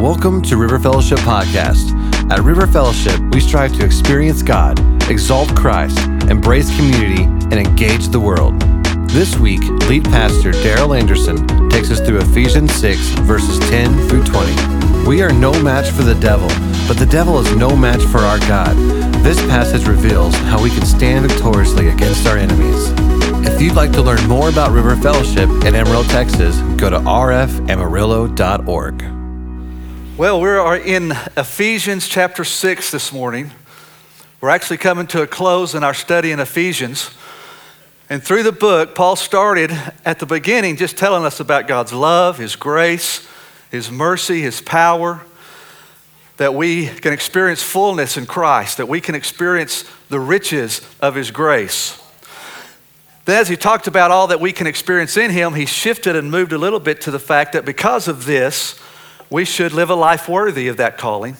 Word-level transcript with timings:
Welcome 0.00 0.40
to 0.44 0.56
River 0.56 0.78
Fellowship 0.78 1.18
Podcast. 1.18 1.92
At 2.32 2.40
River 2.40 2.66
Fellowship, 2.66 3.20
we 3.34 3.40
strive 3.40 3.76
to 3.76 3.84
experience 3.84 4.42
God, 4.42 4.80
exalt 5.10 5.54
Christ, 5.54 5.98
embrace 6.30 6.74
community, 6.74 7.24
and 7.24 7.52
engage 7.52 8.08
the 8.08 8.18
world. 8.18 8.58
This 9.10 9.36
week, 9.36 9.60
lead 9.90 10.04
pastor 10.04 10.52
Daryl 10.52 10.98
Anderson 10.98 11.46
takes 11.68 11.90
us 11.90 12.00
through 12.00 12.20
Ephesians 12.20 12.72
6, 12.76 12.98
verses 13.26 13.58
10 13.68 14.08
through 14.08 14.24
20. 14.24 15.06
We 15.06 15.20
are 15.20 15.34
no 15.34 15.52
match 15.62 15.90
for 15.90 16.02
the 16.02 16.14
devil, 16.14 16.48
but 16.88 16.96
the 16.96 17.04
devil 17.04 17.38
is 17.38 17.54
no 17.54 17.76
match 17.76 18.00
for 18.04 18.20
our 18.20 18.38
God. 18.38 18.74
This 19.22 19.38
passage 19.48 19.86
reveals 19.86 20.34
how 20.34 20.62
we 20.62 20.70
can 20.70 20.86
stand 20.86 21.28
victoriously 21.28 21.88
against 21.88 22.26
our 22.26 22.38
enemies. 22.38 22.90
If 23.46 23.60
you'd 23.60 23.74
like 23.74 23.92
to 23.92 24.00
learn 24.00 24.26
more 24.26 24.48
about 24.48 24.72
River 24.72 24.96
Fellowship 24.96 25.50
in 25.66 25.74
Amarillo, 25.74 26.04
Texas, 26.04 26.58
go 26.78 26.88
to 26.88 27.00
rfamarillo.org. 27.00 29.19
Well, 30.20 30.38
we 30.38 30.50
are 30.50 30.76
in 30.76 31.12
Ephesians 31.38 32.06
chapter 32.06 32.44
6 32.44 32.90
this 32.90 33.10
morning. 33.10 33.52
We're 34.42 34.50
actually 34.50 34.76
coming 34.76 35.06
to 35.06 35.22
a 35.22 35.26
close 35.26 35.74
in 35.74 35.82
our 35.82 35.94
study 35.94 36.30
in 36.30 36.40
Ephesians. 36.40 37.10
And 38.10 38.22
through 38.22 38.42
the 38.42 38.52
book, 38.52 38.94
Paul 38.94 39.16
started 39.16 39.70
at 40.04 40.18
the 40.18 40.26
beginning 40.26 40.76
just 40.76 40.98
telling 40.98 41.24
us 41.24 41.40
about 41.40 41.66
God's 41.66 41.94
love, 41.94 42.36
His 42.36 42.54
grace, 42.54 43.26
His 43.70 43.90
mercy, 43.90 44.42
His 44.42 44.60
power, 44.60 45.22
that 46.36 46.54
we 46.54 46.88
can 46.88 47.14
experience 47.14 47.62
fullness 47.62 48.18
in 48.18 48.26
Christ, 48.26 48.76
that 48.76 48.88
we 48.88 49.00
can 49.00 49.14
experience 49.14 49.90
the 50.10 50.20
riches 50.20 50.82
of 51.00 51.14
His 51.14 51.30
grace. 51.30 51.98
Then, 53.24 53.40
as 53.40 53.48
he 53.48 53.56
talked 53.56 53.86
about 53.86 54.10
all 54.10 54.26
that 54.26 54.38
we 54.38 54.52
can 54.52 54.66
experience 54.66 55.16
in 55.16 55.30
Him, 55.30 55.54
he 55.54 55.64
shifted 55.64 56.14
and 56.14 56.30
moved 56.30 56.52
a 56.52 56.58
little 56.58 56.78
bit 56.78 57.00
to 57.00 57.10
the 57.10 57.18
fact 57.18 57.54
that 57.54 57.64
because 57.64 58.06
of 58.06 58.26
this, 58.26 58.78
we 59.30 59.44
should 59.44 59.72
live 59.72 59.90
a 59.90 59.94
life 59.94 60.28
worthy 60.28 60.68
of 60.68 60.76
that 60.78 60.98
calling. 60.98 61.36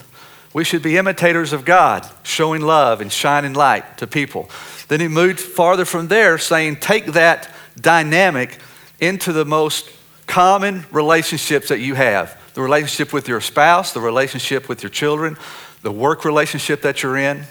We 0.53 0.65
should 0.65 0.83
be 0.83 0.97
imitators 0.97 1.53
of 1.53 1.65
God, 1.65 2.09
showing 2.23 2.63
love 2.63 3.01
and 3.01 3.13
shining 3.13 3.53
light 3.53 3.99
to 3.99 4.07
people. 4.07 4.49
Then 4.89 5.01
he 5.01 5.09
moved 5.09 5.39
farther 5.39 5.85
from 5.85 6.09
there, 6.09 6.39
saying, 6.39 6.77
take 6.77 7.07
that 7.07 7.49
dynamic 7.81 8.59
into 9.01 9.33
the 9.33 9.45
most 9.45 9.91
common 10.27 10.87
relationships 10.93 11.69
that 11.69 11.81
you 11.81 11.95
have 11.95 12.37
the 12.55 12.61
relationship 12.61 13.13
with 13.13 13.29
your 13.29 13.41
spouse, 13.41 13.93
the 13.93 14.01
relationship 14.01 14.69
with 14.69 14.83
your 14.83 14.91
children, 14.91 15.37
the 15.83 15.91
work 15.91 16.25
relationship 16.25 16.83
that 16.83 17.03
you're 17.03 17.17
in. 17.17 17.45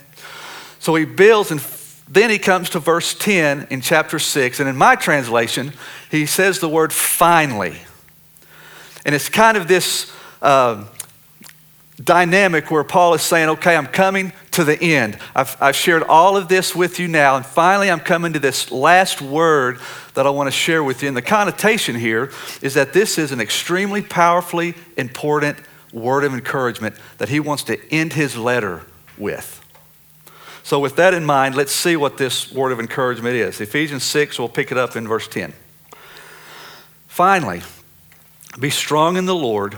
So 0.79 0.93
he 0.95 1.05
builds, 1.05 1.51
and 1.51 1.61
then 2.07 2.29
he 2.29 2.37
comes 2.37 2.69
to 2.71 2.79
verse 2.79 3.13
10 3.13 3.67
in 3.69 3.81
chapter 3.81 4.19
6. 4.19 4.59
And 4.59 4.67
in 4.67 4.75
my 4.75 4.95
translation, 4.95 5.73
he 6.11 6.25
says 6.25 6.59
the 6.59 6.69
word 6.69 6.91
finally. 6.91 7.79
And 9.05 9.15
it's 9.15 9.29
kind 9.29 9.57
of 9.57 9.67
this 9.67 10.11
uh, 10.41 10.85
dynamic 12.03 12.71
where 12.71 12.83
Paul 12.83 13.13
is 13.13 13.21
saying, 13.21 13.49
okay, 13.49 13.75
I'm 13.75 13.87
coming 13.87 14.31
to 14.51 14.63
the 14.63 14.81
end. 14.81 15.17
I've, 15.35 15.57
I've 15.61 15.75
shared 15.75 16.03
all 16.03 16.37
of 16.37 16.47
this 16.47 16.75
with 16.75 16.99
you 16.99 17.07
now, 17.07 17.35
and 17.35 17.45
finally 17.45 17.91
I'm 17.91 17.99
coming 17.99 18.33
to 18.33 18.39
this 18.39 18.71
last 18.71 19.21
word 19.21 19.79
that 20.13 20.25
I 20.25 20.29
want 20.29 20.47
to 20.47 20.51
share 20.51 20.83
with 20.83 21.01
you. 21.01 21.07
And 21.07 21.17
the 21.17 21.21
connotation 21.21 21.95
here 21.95 22.31
is 22.61 22.73
that 22.73 22.93
this 22.93 23.17
is 23.17 23.31
an 23.31 23.41
extremely 23.41 24.01
powerfully 24.01 24.75
important 24.97 25.57
word 25.91 26.23
of 26.23 26.33
encouragement 26.33 26.95
that 27.17 27.29
he 27.29 27.39
wants 27.39 27.63
to 27.63 27.93
end 27.93 28.13
his 28.13 28.37
letter 28.37 28.83
with. 29.17 29.55
So, 30.63 30.79
with 30.79 30.97
that 30.97 31.15
in 31.15 31.25
mind, 31.25 31.55
let's 31.55 31.71
see 31.71 31.95
what 31.95 32.17
this 32.17 32.51
word 32.51 32.71
of 32.71 32.79
encouragement 32.79 33.35
is. 33.35 33.59
Ephesians 33.59 34.03
6, 34.03 34.37
we'll 34.37 34.49
pick 34.49 34.71
it 34.71 34.77
up 34.77 34.95
in 34.95 35.07
verse 35.07 35.27
10. 35.27 35.51
Finally, 37.07 37.63
be 38.59 38.69
strong 38.69 39.17
in 39.17 39.25
the 39.25 39.35
Lord 39.35 39.77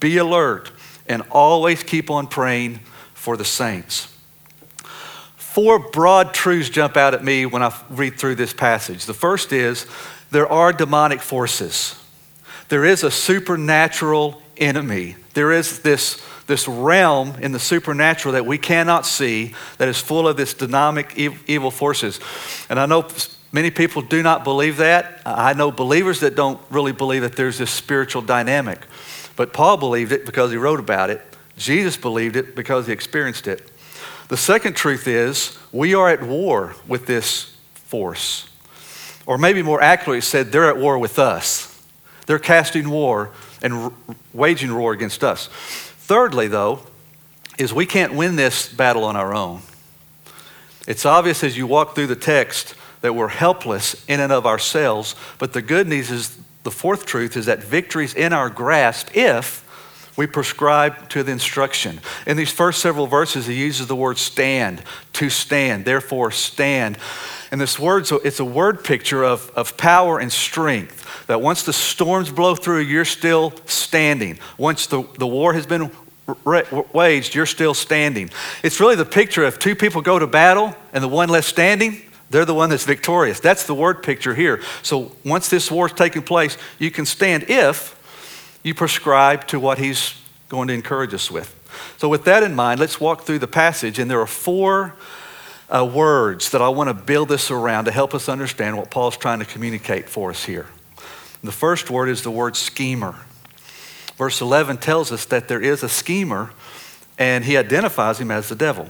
be 0.00 0.16
alert 0.18 0.70
and 1.06 1.22
always 1.30 1.82
keep 1.82 2.10
on 2.10 2.26
praying 2.26 2.80
for 3.14 3.36
the 3.36 3.44
saints. 3.44 4.14
Four 5.36 5.78
broad 5.90 6.34
truths 6.34 6.68
jump 6.68 6.96
out 6.96 7.14
at 7.14 7.24
me 7.24 7.46
when 7.46 7.62
I 7.62 7.74
read 7.90 8.18
through 8.18 8.36
this 8.36 8.52
passage. 8.52 9.06
The 9.06 9.14
first 9.14 9.52
is 9.52 9.86
there 10.30 10.50
are 10.50 10.72
demonic 10.72 11.20
forces, 11.20 12.02
there 12.68 12.84
is 12.84 13.02
a 13.02 13.10
supernatural 13.10 14.42
enemy, 14.56 15.16
there 15.34 15.52
is 15.52 15.80
this. 15.80 16.22
This 16.48 16.66
realm 16.66 17.34
in 17.42 17.52
the 17.52 17.58
supernatural 17.58 18.32
that 18.32 18.46
we 18.46 18.56
cannot 18.56 19.04
see, 19.04 19.54
that 19.76 19.86
is 19.86 19.98
full 19.98 20.26
of 20.26 20.38
this 20.38 20.54
dynamic 20.54 21.14
evil 21.46 21.70
forces. 21.70 22.20
And 22.70 22.80
I 22.80 22.86
know 22.86 23.06
Many 23.50 23.70
people 23.70 24.02
do 24.02 24.22
not 24.22 24.44
believe 24.44 24.76
that. 24.76 25.22
I 25.24 25.54
know 25.54 25.70
believers 25.70 26.20
that 26.20 26.34
don't 26.34 26.60
really 26.70 26.92
believe 26.92 27.22
that 27.22 27.34
there's 27.34 27.58
this 27.58 27.70
spiritual 27.70 28.22
dynamic. 28.22 28.80
But 29.38 29.52
Paul 29.52 29.76
believed 29.76 30.10
it 30.10 30.26
because 30.26 30.50
he 30.50 30.56
wrote 30.56 30.80
about 30.80 31.10
it. 31.10 31.22
Jesus 31.56 31.96
believed 31.96 32.34
it 32.34 32.56
because 32.56 32.88
he 32.88 32.92
experienced 32.92 33.46
it. 33.46 33.70
The 34.26 34.36
second 34.36 34.74
truth 34.74 35.06
is 35.06 35.56
we 35.70 35.94
are 35.94 36.08
at 36.08 36.24
war 36.24 36.74
with 36.88 37.06
this 37.06 37.56
force. 37.74 38.48
Or 39.26 39.38
maybe 39.38 39.62
more 39.62 39.80
accurately 39.80 40.22
said, 40.22 40.50
they're 40.50 40.68
at 40.68 40.76
war 40.76 40.98
with 40.98 41.20
us. 41.20 41.80
They're 42.26 42.40
casting 42.40 42.90
war 42.90 43.30
and 43.62 43.92
waging 44.32 44.74
war 44.74 44.92
against 44.92 45.22
us. 45.22 45.46
Thirdly, 45.46 46.48
though, 46.48 46.80
is 47.58 47.72
we 47.72 47.86
can't 47.86 48.14
win 48.14 48.34
this 48.34 48.68
battle 48.68 49.04
on 49.04 49.14
our 49.14 49.32
own. 49.32 49.60
It's 50.88 51.06
obvious 51.06 51.44
as 51.44 51.56
you 51.56 51.68
walk 51.68 51.94
through 51.94 52.08
the 52.08 52.16
text 52.16 52.74
that 53.02 53.14
we're 53.14 53.28
helpless 53.28 54.04
in 54.08 54.18
and 54.18 54.32
of 54.32 54.46
ourselves. 54.46 55.14
But 55.38 55.52
the 55.52 55.62
good 55.62 55.86
news 55.86 56.10
is 56.10 56.36
the 56.68 56.72
fourth 56.72 57.06
truth 57.06 57.34
is 57.38 57.46
that 57.46 57.64
victory 57.64 58.04
is 58.04 58.12
in 58.12 58.34
our 58.34 58.50
grasp 58.50 59.16
if 59.16 59.64
we 60.18 60.26
prescribe 60.26 61.08
to 61.08 61.22
the 61.22 61.32
instruction. 61.32 61.98
In 62.26 62.36
these 62.36 62.52
first 62.52 62.82
several 62.82 63.06
verses, 63.06 63.46
he 63.46 63.54
uses 63.54 63.86
the 63.86 63.96
word 63.96 64.18
stand, 64.18 64.82
to 65.14 65.30
stand, 65.30 65.86
therefore 65.86 66.30
stand. 66.30 66.98
And 67.50 67.58
this 67.58 67.78
word, 67.78 68.06
so 68.06 68.16
it's 68.16 68.38
a 68.38 68.44
word 68.44 68.84
picture 68.84 69.24
of, 69.24 69.50
of 69.56 69.78
power 69.78 70.18
and 70.18 70.30
strength. 70.30 71.26
That 71.26 71.40
once 71.40 71.62
the 71.62 71.72
storms 71.72 72.30
blow 72.30 72.54
through, 72.54 72.80
you're 72.80 73.06
still 73.06 73.54
standing. 73.64 74.38
Once 74.58 74.88
the, 74.88 75.04
the 75.18 75.26
war 75.26 75.54
has 75.54 75.64
been 75.64 75.90
waged, 76.92 77.34
you're 77.34 77.46
still 77.46 77.72
standing. 77.72 78.28
It's 78.62 78.78
really 78.78 78.96
the 78.96 79.06
picture 79.06 79.44
of 79.44 79.58
two 79.58 79.74
people 79.74 80.02
go 80.02 80.18
to 80.18 80.26
battle 80.26 80.74
and 80.92 81.02
the 81.02 81.08
one 81.08 81.30
left 81.30 81.48
standing, 81.48 82.02
they're 82.30 82.44
the 82.44 82.54
one 82.54 82.70
that's 82.70 82.84
victorious. 82.84 83.40
That's 83.40 83.64
the 83.64 83.74
word 83.74 84.02
picture 84.02 84.34
here. 84.34 84.60
So 84.82 85.12
once 85.24 85.48
this 85.48 85.70
war's 85.70 85.92
taking 85.92 86.22
place, 86.22 86.58
you 86.78 86.90
can 86.90 87.06
stand 87.06 87.44
if 87.48 87.94
you 88.62 88.74
prescribe 88.74 89.46
to 89.48 89.58
what 89.58 89.78
he's 89.78 90.14
going 90.48 90.68
to 90.68 90.74
encourage 90.74 91.14
us 91.14 91.30
with. 91.30 91.54
So 91.96 92.08
with 92.08 92.24
that 92.24 92.42
in 92.42 92.54
mind, 92.54 92.80
let's 92.80 93.00
walk 93.00 93.22
through 93.22 93.38
the 93.38 93.48
passage, 93.48 93.98
and 93.98 94.10
there 94.10 94.20
are 94.20 94.26
four 94.26 94.94
uh, 95.70 95.84
words 95.84 96.50
that 96.50 96.62
I 96.62 96.68
want 96.68 96.88
to 96.88 96.94
build 96.94 97.28
this 97.28 97.50
around 97.50 97.86
to 97.86 97.90
help 97.90 98.14
us 98.14 98.28
understand 98.28 98.76
what 98.76 98.90
Paul's 98.90 99.16
trying 99.16 99.38
to 99.38 99.44
communicate 99.44 100.08
for 100.08 100.30
us 100.30 100.44
here. 100.44 100.66
The 101.42 101.52
first 101.52 101.90
word 101.90 102.08
is 102.08 102.22
the 102.22 102.30
word 102.30 102.56
schemer. 102.56 103.14
Verse 104.16 104.40
11 104.40 104.78
tells 104.78 105.12
us 105.12 105.24
that 105.26 105.48
there 105.48 105.60
is 105.60 105.82
a 105.82 105.88
schemer, 105.88 106.50
and 107.18 107.44
he 107.44 107.56
identifies 107.56 108.18
him 108.18 108.30
as 108.30 108.48
the 108.48 108.56
devil. 108.56 108.88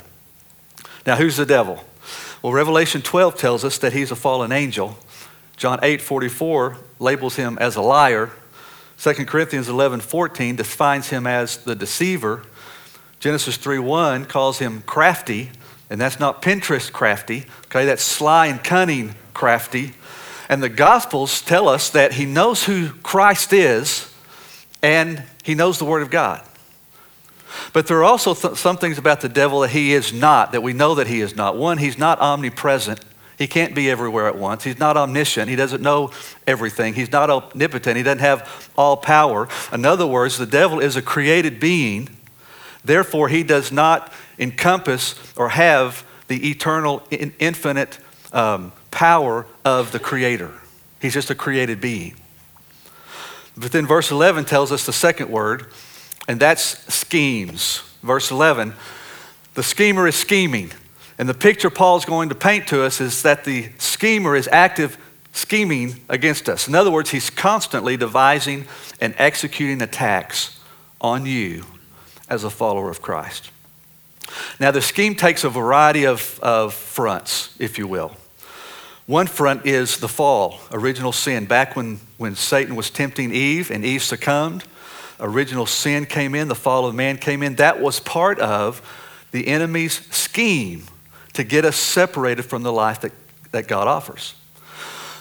Now, 1.07 1.17
who's 1.17 1.37
the 1.37 1.47
devil? 1.47 1.85
Well, 2.43 2.53
Revelation 2.53 3.03
12 3.03 3.37
tells 3.37 3.65
us 3.65 3.79
that 3.79 3.93
he's 3.93 4.11
a 4.11 4.17
fallen 4.17 4.53
angel. 4.53 4.97
John 5.57 5.81
8 5.83 6.01
44 6.01 6.77
labels 7.01 7.37
him 7.37 7.59
as 7.61 7.77
a 7.77 7.83
liar. 7.83 8.31
2 8.99 9.13
Corinthians 9.27 9.69
11 9.69 10.01
14 10.01 10.57
defines 10.57 11.09
him 11.09 11.27
as 11.27 11.59
the 11.59 11.75
deceiver. 11.75 12.43
Genesis 13.21 13.57
3:1 13.57 14.27
calls 14.27 14.61
him 14.61 14.83
crafty, 14.87 15.51
and 15.91 16.01
that's 16.01 16.21
not 16.21 16.41
Pinterest 16.41 16.93
crafty, 16.93 17.47
okay? 17.67 17.85
That's 17.85 18.03
sly 18.03 18.47
and 18.47 18.63
cunning 18.63 19.17
crafty. 19.35 19.95
And 20.49 20.63
the 20.63 20.69
Gospels 20.69 21.43
tell 21.43 21.69
us 21.69 21.91
that 21.91 22.13
he 22.13 22.25
knows 22.25 22.65
who 22.65 22.91
Christ 23.03 23.53
is 23.53 24.11
and 24.83 25.25
he 25.43 25.55
knows 25.55 25.79
the 25.79 25.85
Word 25.85 26.03
of 26.03 26.11
God. 26.11 26.43
But 27.73 27.87
there 27.87 27.99
are 27.99 28.05
also 28.05 28.35
th- 28.35 28.57
some 28.57 28.77
things 28.77 28.99
about 28.99 29.21
the 29.21 29.29
devil 29.29 29.61
that 29.61 29.71
he 29.71 29.93
is 29.93 30.13
not, 30.13 30.53
that 30.53 30.63
we 30.63 30.73
know 30.73 30.95
that 30.95 31.07
he 31.07 31.21
is 31.21 31.37
not. 31.37 31.57
One, 31.57 31.79
he's 31.79 31.99
not 31.99 32.21
omnipresent. 32.21 33.01
He 33.39 33.47
can't 33.47 33.75
be 33.75 33.89
everywhere 33.89 34.27
at 34.27 34.37
once. 34.37 34.65
He's 34.65 34.79
not 34.79 34.97
omniscient. 34.97 35.49
He 35.49 35.57
doesn't 35.57 35.81
know 35.81 36.11
everything. 36.47 36.95
He's 36.95 37.13
not 37.13 37.31
omnipotent. 37.31 37.97
He 37.97 38.03
doesn't 38.03 38.19
have 38.19 38.71
all 38.77 38.97
power. 38.97 39.49
In 39.73 39.85
other 39.85 40.07
words, 40.07 40.39
the 40.39 40.47
devil 40.47 40.81
is 40.81 40.97
a 40.97 41.03
created 41.03 41.61
being. 41.61 42.09
Therefore, 42.85 43.29
he 43.29 43.45
does 43.45 43.71
not 43.71 44.13
encompass 44.39 45.15
or 45.37 45.51
have 45.51 46.05
the 46.27 46.51
eternal, 46.51 47.03
infinite 47.11 47.99
um, 48.33 48.73
power 48.91 49.47
of 49.65 49.93
the 49.93 49.99
Creator. 49.99 50.53
He's 51.01 51.15
just 51.15 51.31
a 51.31 51.35
created 51.35 51.81
being. 51.81 52.17
But 53.57 53.73
then 53.73 53.87
verse 53.87 54.11
11 54.11 54.45
tells 54.45 54.73
us 54.73 54.87
the 54.87 54.93
second 54.93 55.31
word, 55.31 55.67
and 56.29 56.39
that's 56.39 56.63
schemes. 56.93 57.83
Verse 58.03 58.31
11 58.31 58.75
the 59.55 59.65
schemer 59.65 60.07
is 60.07 60.15
scheming. 60.15 60.71
And 61.19 61.29
the 61.29 61.35
picture 61.35 61.69
Paul's 61.69 62.05
going 62.05 62.29
to 62.29 62.37
paint 62.37 62.69
to 62.69 62.85
us 62.85 63.01
is 63.01 63.23
that 63.23 63.43
the 63.43 63.71
schemer 63.79 64.37
is 64.37 64.49
active 64.53 64.97
scheming 65.33 65.97
against 66.09 66.49
us. 66.49 66.69
In 66.69 66.77
other 66.77 66.93
words, 66.93 67.11
he's 67.11 67.29
constantly 67.29 67.97
devising 67.97 68.67
and 69.01 69.17
executing 69.19 69.83
attacks 69.83 70.61
on 71.01 71.27
you 71.27 71.65
as 72.29 72.45
a 72.45 72.51
follower 72.51 72.89
of 72.89 73.03
Christ. 73.03 73.51
Now, 74.61 74.71
the 74.71 74.81
scheme 74.81 75.17
takes 75.17 75.43
a 75.43 75.49
variety 75.49 76.07
of, 76.07 76.39
of 76.41 76.73
fronts, 76.73 77.53
if 77.59 77.79
you 77.79 77.89
will. 77.89 78.13
One 79.07 79.27
front 79.27 79.67
is 79.67 79.99
the 79.99 80.09
fall, 80.09 80.61
original 80.71 81.11
sin. 81.11 81.47
Back 81.47 81.75
when, 81.75 81.99
when 82.19 82.37
Satan 82.37 82.77
was 82.77 82.91
tempting 82.91 83.33
Eve 83.33 83.73
and 83.73 83.85
Eve 83.85 84.05
succumbed, 84.05 84.65
original 85.21 85.67
sin 85.67 86.07
came 86.07 86.35
in, 86.35 86.49
the 86.49 86.55
fall 86.55 86.87
of 86.87 86.95
man 86.95 87.19
came 87.19 87.43
in. 87.43 87.57
That 87.57 87.81
was 87.81 88.01
part 88.01 88.39
of 88.39 88.83
the 89.31 89.49
enemy's 89.49 89.95
scheme 90.15 90.85
to 91.35 91.45
get 91.45 91.65
us 91.65 91.77
separated 91.77 92.45
from 92.45 92.63
the 92.63 92.73
life 92.73 93.01
that, 93.01 93.13
that 93.53 93.69
God 93.69 93.87
offers. 93.87 94.35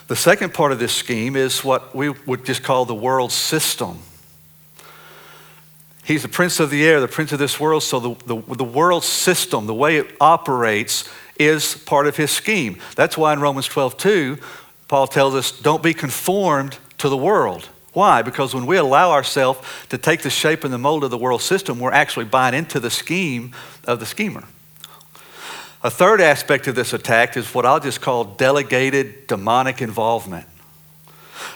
The 0.07 0.15
second 0.15 0.53
part 0.53 0.71
of 0.71 0.79
this 0.79 0.93
scheme 0.93 1.35
is 1.35 1.63
what 1.63 1.93
we 1.93 2.09
would 2.09 2.45
just 2.45 2.63
call 2.63 2.85
the 2.85 2.95
world 2.95 3.31
system. 3.31 3.99
He's 6.05 6.21
the 6.21 6.29
prince 6.29 6.61
of 6.61 6.69
the 6.69 6.85
air, 6.85 7.01
the 7.01 7.07
prince 7.09 7.33
of 7.33 7.39
this 7.39 7.59
world. 7.59 7.83
So 7.83 7.99
the, 7.99 8.15
the, 8.25 8.55
the 8.55 8.63
world 8.63 9.03
system, 9.03 9.65
the 9.67 9.73
way 9.73 9.97
it 9.97 10.15
operates, 10.21 11.09
is 11.37 11.75
part 11.75 12.07
of 12.07 12.15
his 12.15 12.31
scheme. 12.31 12.79
That's 12.95 13.17
why 13.17 13.33
in 13.33 13.41
Romans 13.41 13.67
12, 13.67 13.97
2, 13.97 14.37
Paul 14.87 15.07
tells 15.07 15.35
us, 15.35 15.51
don't 15.51 15.83
be 15.83 15.93
conformed 15.93 16.77
to 16.99 17.09
the 17.09 17.17
world. 17.17 17.67
Why? 17.97 18.21
Because 18.21 18.53
when 18.53 18.67
we 18.67 18.77
allow 18.77 19.09
ourselves 19.09 19.59
to 19.89 19.97
take 19.97 20.21
the 20.21 20.29
shape 20.29 20.63
and 20.63 20.71
the 20.71 20.77
mold 20.77 21.03
of 21.03 21.09
the 21.09 21.17
world 21.17 21.41
system, 21.41 21.79
we're 21.79 21.91
actually 21.91 22.25
buying 22.25 22.53
into 22.53 22.79
the 22.79 22.91
scheme 22.91 23.55
of 23.85 23.99
the 23.99 24.05
schemer. 24.05 24.43
A 25.81 25.89
third 25.89 26.21
aspect 26.21 26.67
of 26.67 26.75
this 26.75 26.93
attack 26.93 27.35
is 27.35 27.55
what 27.55 27.65
I'll 27.65 27.79
just 27.79 27.99
call 27.99 28.23
delegated 28.23 29.25
demonic 29.25 29.81
involvement. 29.81 30.45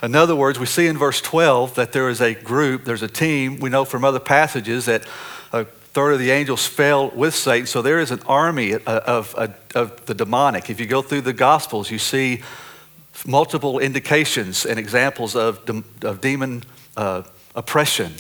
In 0.01 0.15
other 0.15 0.35
words, 0.35 0.57
we 0.57 0.65
see 0.65 0.87
in 0.87 0.97
verse 0.97 1.21
12 1.21 1.75
that 1.75 1.91
there 1.91 2.09
is 2.09 2.21
a 2.21 2.33
group, 2.33 2.85
there's 2.85 3.03
a 3.03 3.07
team. 3.07 3.59
We 3.59 3.69
know 3.69 3.85
from 3.85 4.03
other 4.03 4.19
passages 4.19 4.85
that 4.85 5.05
a 5.53 5.65
third 5.65 6.13
of 6.13 6.19
the 6.19 6.31
angels 6.31 6.65
fell 6.65 7.11
with 7.11 7.35
Satan. 7.35 7.67
So 7.67 7.83
there 7.83 7.99
is 7.99 8.09
an 8.09 8.23
army 8.25 8.73
uh, 8.73 8.79
of, 8.87 9.35
of, 9.35 9.55
of, 9.75 10.05
the 10.07 10.15
demonic. 10.15 10.71
If 10.71 10.79
you 10.79 10.87
go 10.87 11.03
through 11.03 11.21
the 11.21 11.33
Gospels, 11.33 11.91
you 11.91 11.99
see 11.99 12.41
multiple 13.25 13.79
indications 13.79 14.65
and 14.65 14.79
examples 14.79 15.35
of, 15.35 15.65
de, 15.65 15.83
of 16.03 16.21
demon 16.21 16.63
uh, 16.97 17.23
oppression. 17.55 18.13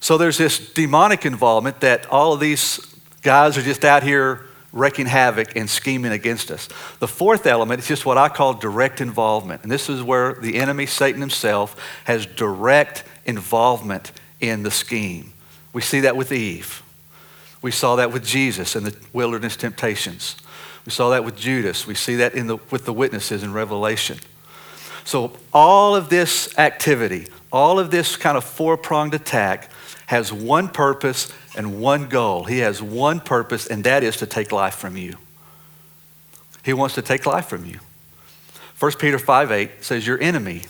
So 0.00 0.18
there's 0.18 0.38
this 0.38 0.72
demonic 0.72 1.24
involvement 1.24 1.80
that 1.80 2.06
all 2.10 2.32
of 2.32 2.40
these 2.40 2.78
guys 3.22 3.56
are 3.56 3.62
just 3.62 3.84
out 3.84 4.02
here 4.02 4.46
wreaking 4.72 5.06
havoc 5.06 5.56
and 5.56 5.70
scheming 5.70 6.12
against 6.12 6.50
us. 6.50 6.68
The 6.98 7.08
fourth 7.08 7.46
element 7.46 7.80
is 7.80 7.88
just 7.88 8.04
what 8.04 8.18
I 8.18 8.28
call 8.28 8.54
direct 8.54 9.00
involvement. 9.00 9.62
And 9.62 9.70
this 9.70 9.88
is 9.88 10.02
where 10.02 10.34
the 10.34 10.56
enemy, 10.56 10.86
Satan 10.86 11.20
himself, 11.20 11.80
has 12.04 12.26
direct 12.26 13.04
involvement 13.24 14.12
in 14.40 14.64
the 14.64 14.70
scheme. 14.70 15.32
We 15.72 15.80
see 15.80 16.00
that 16.00 16.16
with 16.16 16.32
Eve. 16.32 16.82
We 17.62 17.70
saw 17.70 17.96
that 17.96 18.12
with 18.12 18.26
Jesus 18.26 18.76
in 18.76 18.84
the 18.84 18.94
wilderness 19.12 19.56
temptations. 19.56 20.36
We 20.84 20.92
saw 20.92 21.10
that 21.10 21.24
with 21.24 21.36
Judas. 21.36 21.86
We 21.86 21.94
see 21.94 22.16
that 22.16 22.34
in 22.34 22.46
the, 22.46 22.58
with 22.70 22.84
the 22.84 22.92
witnesses 22.92 23.42
in 23.42 23.52
Revelation. 23.52 24.18
So, 25.04 25.32
all 25.52 25.94
of 25.94 26.08
this 26.08 26.56
activity, 26.58 27.26
all 27.52 27.78
of 27.78 27.90
this 27.90 28.16
kind 28.16 28.36
of 28.36 28.44
four 28.44 28.76
pronged 28.76 29.14
attack 29.14 29.70
has 30.06 30.32
one 30.32 30.68
purpose 30.68 31.32
and 31.56 31.80
one 31.80 32.08
goal. 32.08 32.44
He 32.44 32.58
has 32.58 32.82
one 32.82 33.20
purpose, 33.20 33.66
and 33.66 33.84
that 33.84 34.02
is 34.02 34.16
to 34.18 34.26
take 34.26 34.52
life 34.52 34.74
from 34.74 34.96
you. 34.96 35.16
He 36.64 36.72
wants 36.72 36.94
to 36.94 37.02
take 37.02 37.26
life 37.26 37.46
from 37.46 37.64
you. 37.66 37.80
1 38.78 38.92
Peter 38.98 39.18
5 39.18 39.52
8 39.52 39.70
says, 39.84 40.06
Your 40.06 40.20
enemy, 40.20 40.62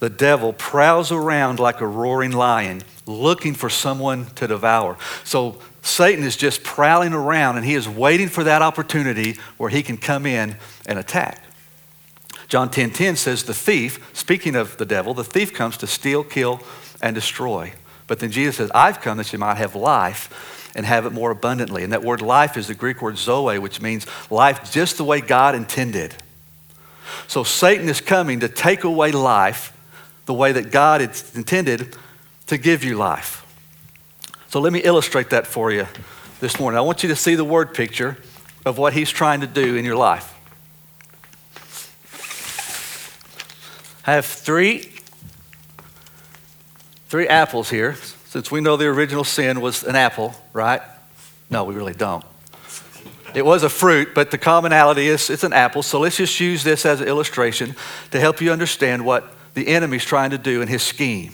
the 0.00 0.10
devil, 0.10 0.52
prowls 0.52 1.12
around 1.12 1.60
like 1.60 1.80
a 1.80 1.86
roaring 1.86 2.32
lion 2.32 2.82
looking 3.06 3.54
for 3.54 3.68
someone 3.68 4.26
to 4.34 4.46
devour. 4.46 4.96
So 5.22 5.60
Satan 5.84 6.24
is 6.24 6.34
just 6.34 6.64
prowling 6.64 7.12
around 7.12 7.58
and 7.58 7.64
he 7.64 7.74
is 7.74 7.86
waiting 7.86 8.28
for 8.28 8.42
that 8.44 8.62
opportunity 8.62 9.36
where 9.58 9.68
he 9.68 9.82
can 9.82 9.98
come 9.98 10.24
in 10.24 10.56
and 10.86 10.98
attack. 10.98 11.44
John 12.48 12.70
10:10 12.70 12.72
10, 12.72 12.90
10 12.90 13.16
says 13.16 13.42
the 13.42 13.52
thief, 13.52 13.98
speaking 14.14 14.56
of 14.56 14.78
the 14.78 14.86
devil, 14.86 15.12
the 15.12 15.22
thief 15.22 15.52
comes 15.52 15.76
to 15.76 15.86
steal, 15.86 16.24
kill 16.24 16.62
and 17.02 17.14
destroy. 17.14 17.74
But 18.06 18.18
then 18.18 18.30
Jesus 18.30 18.56
says, 18.56 18.70
"I've 18.74 19.02
come 19.02 19.18
that 19.18 19.30
you 19.30 19.38
might 19.38 19.58
have 19.58 19.74
life 19.74 20.72
and 20.74 20.86
have 20.86 21.04
it 21.04 21.12
more 21.12 21.30
abundantly." 21.30 21.84
And 21.84 21.92
that 21.92 22.02
word 22.02 22.22
life 22.22 22.56
is 22.56 22.68
the 22.68 22.74
Greek 22.74 23.02
word 23.02 23.18
zoe, 23.18 23.58
which 23.58 23.82
means 23.82 24.06
life 24.30 24.70
just 24.72 24.96
the 24.96 25.04
way 25.04 25.20
God 25.20 25.54
intended. 25.54 26.14
So 27.26 27.44
Satan 27.44 27.90
is 27.90 28.00
coming 28.00 28.40
to 28.40 28.48
take 28.48 28.84
away 28.84 29.12
life 29.12 29.70
the 30.24 30.34
way 30.34 30.52
that 30.52 30.70
God 30.70 31.02
intended 31.34 31.94
to 32.46 32.56
give 32.56 32.82
you 32.82 32.96
life. 32.96 33.43
So 34.54 34.60
let 34.60 34.72
me 34.72 34.78
illustrate 34.78 35.30
that 35.30 35.48
for 35.48 35.72
you 35.72 35.88
this 36.38 36.60
morning. 36.60 36.78
I 36.78 36.82
want 36.82 37.02
you 37.02 37.08
to 37.08 37.16
see 37.16 37.34
the 37.34 37.44
word 37.44 37.74
picture 37.74 38.16
of 38.64 38.78
what 38.78 38.92
he's 38.92 39.10
trying 39.10 39.40
to 39.40 39.48
do 39.48 39.74
in 39.74 39.84
your 39.84 39.96
life. 39.96 40.32
I 44.06 44.12
have 44.12 44.24
three, 44.24 44.92
three 47.08 47.26
apples 47.26 47.68
here, 47.68 47.96
since 48.26 48.52
we 48.52 48.60
know 48.60 48.76
the 48.76 48.86
original 48.86 49.24
sin 49.24 49.60
was 49.60 49.82
an 49.82 49.96
apple, 49.96 50.36
right? 50.52 50.82
No, 51.50 51.64
we 51.64 51.74
really 51.74 51.92
don't. 51.92 52.24
It 53.34 53.44
was 53.44 53.64
a 53.64 53.68
fruit, 53.68 54.14
but 54.14 54.30
the 54.30 54.38
commonality 54.38 55.08
is 55.08 55.30
it's 55.30 55.42
an 55.42 55.52
apple. 55.52 55.82
So 55.82 55.98
let's 55.98 56.16
just 56.16 56.38
use 56.38 56.62
this 56.62 56.86
as 56.86 57.00
an 57.00 57.08
illustration 57.08 57.74
to 58.12 58.20
help 58.20 58.40
you 58.40 58.52
understand 58.52 59.04
what 59.04 59.34
the 59.54 59.66
enemy's 59.66 60.04
trying 60.04 60.30
to 60.30 60.38
do 60.38 60.62
in 60.62 60.68
his 60.68 60.84
scheme. 60.84 61.32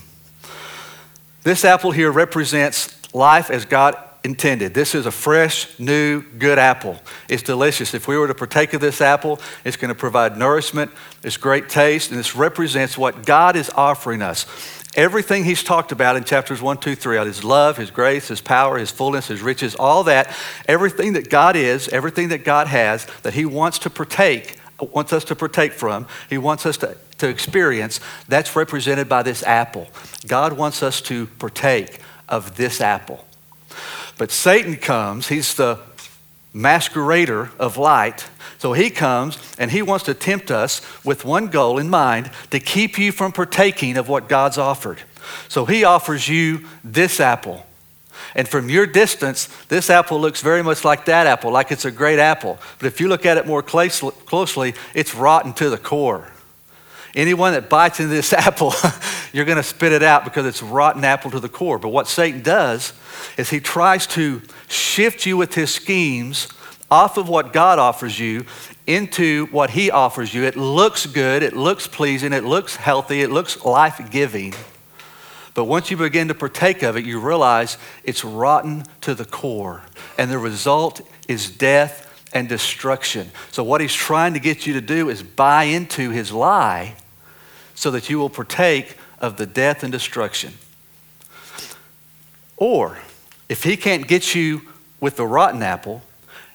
This 1.42 1.66
apple 1.66 1.90
here 1.90 2.10
represents 2.10 2.99
life 3.12 3.50
as 3.50 3.64
God 3.64 3.96
intended. 4.22 4.74
This 4.74 4.94
is 4.94 5.06
a 5.06 5.10
fresh, 5.10 5.78
new, 5.78 6.22
good 6.22 6.58
apple. 6.58 7.00
It's 7.28 7.42
delicious. 7.42 7.94
If 7.94 8.06
we 8.06 8.18
were 8.18 8.28
to 8.28 8.34
partake 8.34 8.74
of 8.74 8.80
this 8.80 9.00
apple, 9.00 9.40
it's 9.64 9.76
going 9.76 9.88
to 9.88 9.94
provide 9.94 10.36
nourishment, 10.36 10.90
it's 11.22 11.36
great 11.36 11.68
taste, 11.68 12.10
and 12.10 12.18
this 12.18 12.36
represents 12.36 12.98
what 12.98 13.24
God 13.24 13.56
is 13.56 13.70
offering 13.70 14.20
us. 14.20 14.46
Everything 14.96 15.44
he's 15.44 15.62
talked 15.62 15.92
about 15.92 16.16
in 16.16 16.24
chapters 16.24 16.60
1, 16.60 16.78
2, 16.78 16.96
3, 16.96 17.18
his 17.24 17.44
love, 17.44 17.76
his 17.76 17.90
grace, 17.90 18.28
his 18.28 18.40
power, 18.40 18.76
his 18.76 18.90
fullness, 18.90 19.28
his 19.28 19.40
riches, 19.40 19.76
all 19.76 20.04
that, 20.04 20.34
everything 20.66 21.12
that 21.12 21.30
God 21.30 21.56
is, 21.56 21.88
everything 21.88 22.28
that 22.28 22.44
God 22.44 22.66
has, 22.66 23.06
that 23.22 23.34
he 23.34 23.46
wants 23.46 23.78
to 23.80 23.90
partake, 23.90 24.58
wants 24.80 25.12
us 25.12 25.24
to 25.24 25.36
partake 25.36 25.72
from, 25.72 26.06
he 26.28 26.38
wants 26.38 26.66
us 26.66 26.76
to 26.78 26.96
to 27.20 27.28
experience, 27.28 28.00
that's 28.28 28.56
represented 28.56 29.08
by 29.08 29.22
this 29.22 29.42
apple. 29.42 29.86
God 30.26 30.54
wants 30.54 30.82
us 30.82 31.00
to 31.02 31.26
partake 31.26 32.00
of 32.30 32.56
this 32.56 32.80
apple. 32.80 33.24
But 34.18 34.30
Satan 34.30 34.76
comes, 34.76 35.28
he's 35.28 35.54
the 35.54 35.80
masquerader 36.54 37.50
of 37.58 37.76
light. 37.76 38.28
So 38.58 38.72
he 38.72 38.90
comes 38.90 39.38
and 39.58 39.70
he 39.70 39.82
wants 39.82 40.04
to 40.04 40.14
tempt 40.14 40.50
us 40.50 40.82
with 41.04 41.24
one 41.24 41.46
goal 41.46 41.78
in 41.78 41.88
mind 41.88 42.30
to 42.50 42.60
keep 42.60 42.98
you 42.98 43.12
from 43.12 43.32
partaking 43.32 43.96
of 43.96 44.08
what 44.08 44.28
God's 44.28 44.58
offered. 44.58 45.00
So 45.48 45.64
he 45.64 45.84
offers 45.84 46.28
you 46.28 46.66
this 46.84 47.20
apple. 47.20 47.64
And 48.34 48.46
from 48.46 48.68
your 48.68 48.86
distance, 48.86 49.46
this 49.68 49.88
apple 49.88 50.20
looks 50.20 50.42
very 50.42 50.62
much 50.62 50.84
like 50.84 51.06
that 51.06 51.26
apple, 51.26 51.50
like 51.50 51.72
it's 51.72 51.84
a 51.84 51.90
great 51.90 52.18
apple. 52.18 52.58
But 52.78 52.86
if 52.86 53.00
you 53.00 53.08
look 53.08 53.24
at 53.24 53.38
it 53.38 53.46
more 53.46 53.62
closely, 53.62 54.74
it's 54.94 55.14
rotten 55.14 55.52
to 55.54 55.70
the 55.70 55.78
core. 55.78 56.28
Anyone 57.14 57.52
that 57.52 57.68
bites 57.68 58.00
into 58.00 58.14
this 58.14 58.32
apple, 58.32 58.72
you're 59.32 59.44
going 59.44 59.56
to 59.56 59.62
spit 59.62 59.92
it 59.92 60.02
out 60.02 60.24
because 60.24 60.46
it's 60.46 60.62
rotten 60.62 61.04
apple 61.04 61.30
to 61.32 61.40
the 61.40 61.48
core. 61.48 61.78
But 61.78 61.88
what 61.88 62.06
Satan 62.06 62.42
does 62.42 62.92
is 63.36 63.50
he 63.50 63.60
tries 63.60 64.06
to 64.08 64.42
shift 64.68 65.26
you 65.26 65.36
with 65.36 65.54
his 65.54 65.72
schemes 65.74 66.48
off 66.90 67.16
of 67.16 67.28
what 67.28 67.52
God 67.52 67.78
offers 67.78 68.18
you 68.18 68.44
into 68.86 69.46
what 69.46 69.70
he 69.70 69.90
offers 69.90 70.34
you. 70.34 70.44
It 70.44 70.56
looks 70.56 71.06
good, 71.06 71.42
it 71.42 71.54
looks 71.54 71.86
pleasing, 71.86 72.32
it 72.32 72.44
looks 72.44 72.76
healthy, 72.76 73.22
it 73.22 73.30
looks 73.30 73.64
life 73.64 74.10
giving. 74.10 74.54
But 75.54 75.64
once 75.64 75.90
you 75.90 75.96
begin 75.96 76.28
to 76.28 76.34
partake 76.34 76.82
of 76.82 76.96
it, 76.96 77.04
you 77.04 77.20
realize 77.20 77.76
it's 78.04 78.24
rotten 78.24 78.84
to 79.02 79.14
the 79.14 79.24
core. 79.24 79.82
And 80.16 80.30
the 80.30 80.38
result 80.38 81.00
is 81.28 81.50
death 81.50 82.06
and 82.32 82.48
destruction. 82.48 83.30
So, 83.50 83.64
what 83.64 83.80
he's 83.80 83.94
trying 83.94 84.34
to 84.34 84.40
get 84.40 84.66
you 84.66 84.74
to 84.74 84.80
do 84.80 85.08
is 85.08 85.22
buy 85.22 85.64
into 85.64 86.10
his 86.10 86.32
lie 86.32 86.94
so 87.80 87.90
that 87.90 88.10
you 88.10 88.18
will 88.18 88.28
partake 88.28 88.94
of 89.20 89.38
the 89.38 89.46
death 89.46 89.82
and 89.82 89.90
destruction. 89.90 90.52
Or, 92.58 92.98
if 93.48 93.64
he 93.64 93.78
can't 93.78 94.06
get 94.06 94.34
you 94.34 94.60
with 95.00 95.16
the 95.16 95.26
rotten 95.26 95.62
apple, 95.62 96.02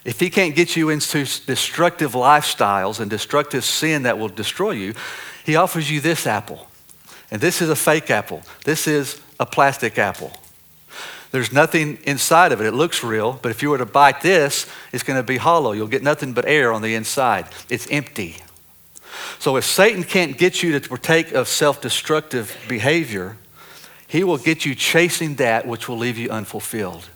if 0.03 0.19
he 0.19 0.29
can't 0.29 0.55
get 0.55 0.75
you 0.75 0.91
into 0.91 1.25
destructive 1.47 2.11
lifestyles 2.11 2.99
and 2.99 3.09
destructive 3.09 3.65
sin 3.65 4.03
that 4.03 4.19
will 4.19 4.27
destroy 4.27 4.71
you, 4.73 4.93
he 5.43 5.55
offers 5.55 5.89
you 5.89 5.99
this 5.99 6.27
apple. 6.27 6.67
And 7.31 7.41
this 7.41 7.59
is 7.59 7.69
a 7.69 7.75
fake 7.75 8.11
apple. 8.11 8.43
This 8.63 8.87
is 8.87 9.19
a 9.39 9.47
plastic 9.47 9.97
apple. 9.97 10.31
There's 11.31 11.51
nothing 11.51 11.97
inside 12.03 12.51
of 12.51 12.61
it. 12.61 12.67
It 12.67 12.75
looks 12.75 13.03
real, 13.03 13.39
but 13.41 13.49
if 13.49 13.63
you 13.63 13.71
were 13.71 13.79
to 13.79 13.85
bite 13.87 14.21
this, 14.21 14.71
it's 14.93 15.01
going 15.01 15.17
to 15.17 15.23
be 15.23 15.37
hollow. 15.37 15.71
You'll 15.71 15.87
get 15.87 16.03
nothing 16.03 16.33
but 16.33 16.45
air 16.45 16.71
on 16.71 16.83
the 16.83 16.93
inside. 16.93 17.47
It's 17.67 17.87
empty. 17.89 18.37
So 19.39 19.57
if 19.57 19.65
Satan 19.65 20.03
can't 20.03 20.37
get 20.37 20.63
you 20.63 20.77
to 20.77 20.89
partake 20.89 21.31
of 21.33 21.47
self 21.47 21.81
destructive 21.81 22.55
behavior, 22.67 23.37
he 24.07 24.23
will 24.23 24.37
get 24.37 24.65
you 24.65 24.75
chasing 24.75 25.35
that 25.35 25.67
which 25.67 25.89
will 25.89 25.97
leave 25.97 26.17
you 26.17 26.29
unfulfilled. 26.29 27.09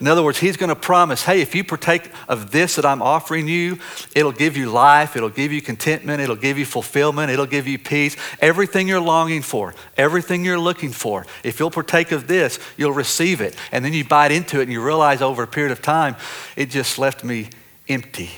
In 0.00 0.06
other 0.06 0.22
words, 0.22 0.38
he's 0.38 0.56
going 0.56 0.68
to 0.68 0.76
promise, 0.76 1.22
hey, 1.22 1.40
if 1.40 1.54
you 1.54 1.64
partake 1.64 2.10
of 2.28 2.50
this 2.50 2.76
that 2.76 2.84
I'm 2.84 3.02
offering 3.02 3.48
you, 3.48 3.78
it'll 4.14 4.32
give 4.32 4.56
you 4.56 4.70
life, 4.70 5.16
it'll 5.16 5.28
give 5.28 5.52
you 5.52 5.62
contentment, 5.62 6.20
it'll 6.20 6.36
give 6.36 6.58
you 6.58 6.66
fulfillment, 6.66 7.30
it'll 7.30 7.46
give 7.46 7.66
you 7.66 7.78
peace, 7.78 8.16
everything 8.40 8.88
you're 8.88 9.00
longing 9.00 9.42
for, 9.42 9.74
everything 9.96 10.44
you're 10.44 10.58
looking 10.58 10.92
for. 10.92 11.26
If 11.42 11.58
you'll 11.58 11.70
partake 11.70 12.12
of 12.12 12.26
this, 12.26 12.58
you'll 12.76 12.92
receive 12.92 13.40
it. 13.40 13.56
And 13.72 13.84
then 13.84 13.92
you 13.92 14.04
bite 14.04 14.32
into 14.32 14.60
it 14.60 14.64
and 14.64 14.72
you 14.72 14.82
realize 14.82 15.22
over 15.22 15.42
a 15.42 15.46
period 15.46 15.72
of 15.72 15.82
time, 15.82 16.16
it 16.56 16.70
just 16.70 16.98
left 16.98 17.24
me 17.24 17.48
empty 17.88 18.30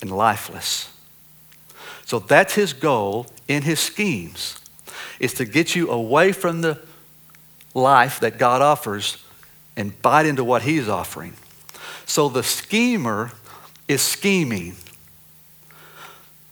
and 0.00 0.10
lifeless. 0.10 0.90
So 2.10 2.18
that's 2.18 2.54
his 2.54 2.72
goal 2.72 3.28
in 3.46 3.62
his 3.62 3.78
schemes, 3.78 4.58
is 5.20 5.32
to 5.34 5.44
get 5.44 5.76
you 5.76 5.92
away 5.92 6.32
from 6.32 6.60
the 6.60 6.80
life 7.72 8.18
that 8.18 8.36
God 8.36 8.60
offers 8.60 9.18
and 9.76 10.02
bite 10.02 10.26
into 10.26 10.42
what 10.42 10.62
he's 10.62 10.88
offering. 10.88 11.34
So 12.06 12.28
the 12.28 12.42
schemer 12.42 13.30
is 13.86 14.02
scheming. 14.02 14.74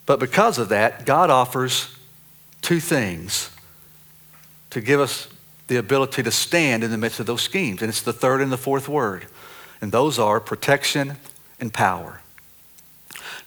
But 0.06 0.20
because 0.20 0.58
of 0.58 0.68
that, 0.68 1.04
God 1.04 1.28
offers 1.28 1.92
two 2.62 2.78
things 2.78 3.50
to 4.70 4.80
give 4.80 5.00
us 5.00 5.26
the 5.66 5.74
ability 5.74 6.22
to 6.22 6.30
stand 6.30 6.84
in 6.84 6.92
the 6.92 6.98
midst 6.98 7.18
of 7.18 7.26
those 7.26 7.42
schemes. 7.42 7.82
And 7.82 7.88
it's 7.88 8.02
the 8.02 8.12
third 8.12 8.42
and 8.42 8.52
the 8.52 8.56
fourth 8.56 8.88
word. 8.88 9.26
And 9.80 9.90
those 9.90 10.20
are 10.20 10.38
protection 10.38 11.16
and 11.58 11.74
power. 11.74 12.20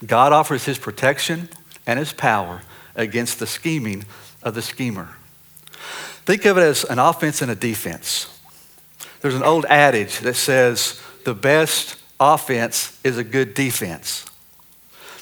God 0.06 0.34
offers 0.34 0.66
his 0.66 0.78
protection 0.78 1.48
and 1.86 2.00
his 2.00 2.14
power 2.14 2.62
against 2.96 3.40
the 3.40 3.48
scheming 3.48 4.06
of 4.44 4.56
the 4.56 4.62
schemer. 4.62 5.10
Think 6.26 6.46
of 6.46 6.58
it 6.58 6.62
as 6.62 6.84
an 6.84 7.00
offense 7.00 7.42
and 7.42 7.52
a 7.52 7.56
defense. 7.56 8.28
There's 9.22 9.36
an 9.36 9.44
old 9.44 9.66
adage 9.66 10.20
that 10.20 10.36
says 10.36 11.02
the 11.26 11.34
best 11.34 11.96
offense 12.20 13.00
is 13.04 13.18
a 13.18 13.24
good 13.24 13.54
defense. 13.54 14.26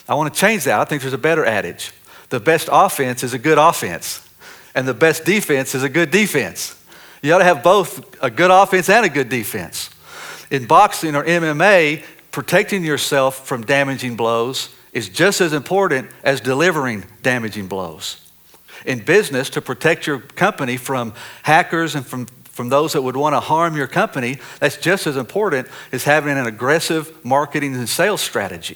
I 0.07 0.15
want 0.15 0.33
to 0.33 0.39
change 0.39 0.63
that. 0.65 0.79
I 0.79 0.85
think 0.85 1.01
there's 1.01 1.13
a 1.13 1.17
better 1.17 1.45
adage. 1.45 1.91
The 2.29 2.39
best 2.39 2.69
offense 2.71 3.23
is 3.23 3.33
a 3.33 3.39
good 3.39 3.57
offense, 3.57 4.27
and 4.75 4.87
the 4.87 4.93
best 4.93 5.25
defense 5.25 5.73
is 5.75 5.83
a 5.83 5.89
good 5.89 6.11
defense. 6.11 6.75
You 7.21 7.33
ought 7.33 7.39
to 7.39 7.43
have 7.43 7.63
both 7.63 8.21
a 8.23 8.29
good 8.29 8.51
offense 8.51 8.89
and 8.89 9.05
a 9.05 9.09
good 9.09 9.29
defense. 9.29 9.89
In 10.51 10.65
boxing 10.65 11.15
or 11.15 11.23
MMA, 11.23 12.03
protecting 12.31 12.83
yourself 12.83 13.47
from 13.47 13.63
damaging 13.63 14.15
blows 14.15 14.73
is 14.93 15.09
just 15.09 15.41
as 15.41 15.53
important 15.53 16.09
as 16.23 16.41
delivering 16.41 17.05
damaging 17.21 17.67
blows. 17.67 18.25
In 18.85 18.99
business, 18.99 19.49
to 19.51 19.61
protect 19.61 20.07
your 20.07 20.19
company 20.19 20.77
from 20.77 21.13
hackers 21.43 21.95
and 21.95 22.05
from 22.05 22.27
from 22.59 22.67
those 22.67 22.91
that 22.91 23.01
would 23.01 23.15
want 23.15 23.33
to 23.33 23.39
harm 23.39 23.77
your 23.77 23.87
company, 23.87 24.37
that's 24.59 24.75
just 24.75 25.07
as 25.07 25.15
important 25.15 25.65
as 25.93 26.03
having 26.03 26.37
an 26.37 26.45
aggressive 26.45 27.23
marketing 27.23 27.73
and 27.73 27.87
sales 27.87 28.19
strategy. 28.19 28.75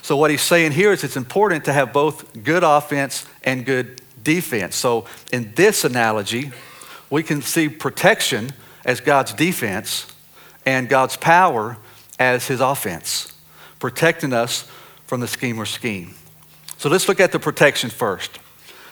So, 0.00 0.16
what 0.16 0.30
he's 0.30 0.42
saying 0.42 0.70
here 0.70 0.92
is 0.92 1.02
it's 1.02 1.16
important 1.16 1.64
to 1.64 1.72
have 1.72 1.92
both 1.92 2.44
good 2.44 2.62
offense 2.62 3.26
and 3.42 3.66
good 3.66 4.00
defense. 4.22 4.76
So, 4.76 5.06
in 5.32 5.52
this 5.56 5.84
analogy, 5.84 6.52
we 7.10 7.24
can 7.24 7.42
see 7.42 7.68
protection 7.68 8.52
as 8.84 9.00
God's 9.00 9.32
defense 9.32 10.06
and 10.64 10.88
God's 10.88 11.16
power 11.16 11.78
as 12.20 12.46
his 12.46 12.60
offense, 12.60 13.32
protecting 13.80 14.32
us 14.32 14.70
from 15.06 15.20
the 15.20 15.28
scheme 15.28 15.58
or 15.58 15.66
scheme. 15.66 16.14
So, 16.78 16.88
let's 16.88 17.08
look 17.08 17.20
at 17.20 17.32
the 17.32 17.38
protection 17.38 17.90
first. 17.90 18.38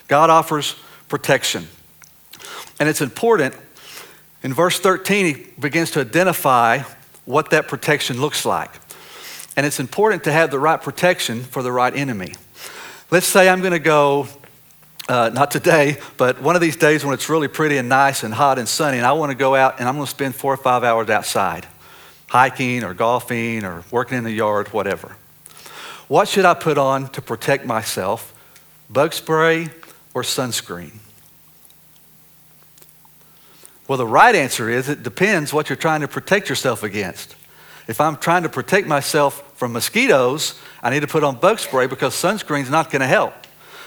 God 0.09 0.31
offers 0.31 0.77
protection. 1.09 1.69
And 2.81 2.89
it's 2.89 3.01
important 3.01 3.55
in 4.43 4.53
verse 4.53 4.79
13, 4.81 5.27
he 5.27 5.47
begins 5.59 5.93
to 5.93 6.01
identify 6.01 6.81
what 7.25 7.51
that 7.51 7.69
protection 7.69 8.21
looks 8.21 8.45
like. 8.45 8.71
And 9.57 9.65
it's 9.65 9.79
important 9.79 10.25
to 10.25 10.33
have 10.33 10.51
the 10.51 10.59
right 10.59 10.81
protection 10.81 11.43
for 11.43 11.63
the 11.63 11.71
right 11.71 11.95
enemy. 11.95 12.35
Let's 13.11 13.27
say 13.27 13.49
I'm 13.49 13.61
going 13.61 13.73
to 13.73 13.79
go, 13.79 14.27
uh, 15.09 15.31
not 15.33 15.51
today, 15.51 15.99
but 16.17 16.41
one 16.41 16.57
of 16.57 16.63
these 16.63 16.77
days 16.77 17.05
when 17.05 17.15
it's 17.15 17.29
really 17.29 17.49
pretty 17.49 17.77
and 17.77 17.89
nice 17.89 18.25
and 18.25 18.35
hot 18.35 18.59
and 18.59 18.69
sunny, 18.69 18.97
and 18.97 19.07
I 19.07 19.13
want 19.13 19.31
to 19.31 19.37
go 19.37 19.55
out 19.55 19.79
and 19.79 19.89
I'm 19.89 19.95
going 19.95 20.07
to 20.07 20.11
spend 20.11 20.35
four 20.35 20.53
or 20.53 20.57
five 20.57 20.83
hours 20.83 21.09
outside, 21.09 21.67
hiking 22.29 22.83
or 22.83 22.95
golfing 22.95 23.65
or 23.65 23.85
working 23.93 24.19
in 24.19 24.25
the 24.25 24.33
yard, 24.33 24.69
whatever. 24.69 25.15
What 26.13 26.29
should 26.29 26.45
I 26.45 26.53
put 26.53 26.77
on 26.77 27.09
to 27.13 27.23
protect 27.23 27.65
myself? 27.65 28.35
Bug 28.91 29.15
spray 29.15 29.71
or 30.13 30.21
sunscreen? 30.21 30.93
Well, 33.89 33.97
the 33.97 34.07
right 34.07 34.35
answer 34.35 34.69
is 34.69 34.91
it 34.91 35.03
depends 35.03 35.55
what 35.55 35.71
you're 35.71 35.77
trying 35.77 36.03
to 36.03 36.09
protect 36.09 36.51
yourself 36.51 36.83
against. 36.83 37.35
If 37.89 37.99
I'm 37.99 38.19
trying 38.19 38.43
to 38.43 38.51
protect 38.51 38.87
myself 38.87 39.57
from 39.57 39.73
mosquitoes, 39.73 40.61
I 40.83 40.91
need 40.91 41.01
to 41.01 41.07
put 41.07 41.25
on 41.25 41.37
bug 41.37 41.59
spray 41.59 41.87
because 41.87 42.15
sunscreen's 42.15 42.69
not 42.69 42.91
going 42.91 43.01
to 43.01 43.07
help. 43.07 43.33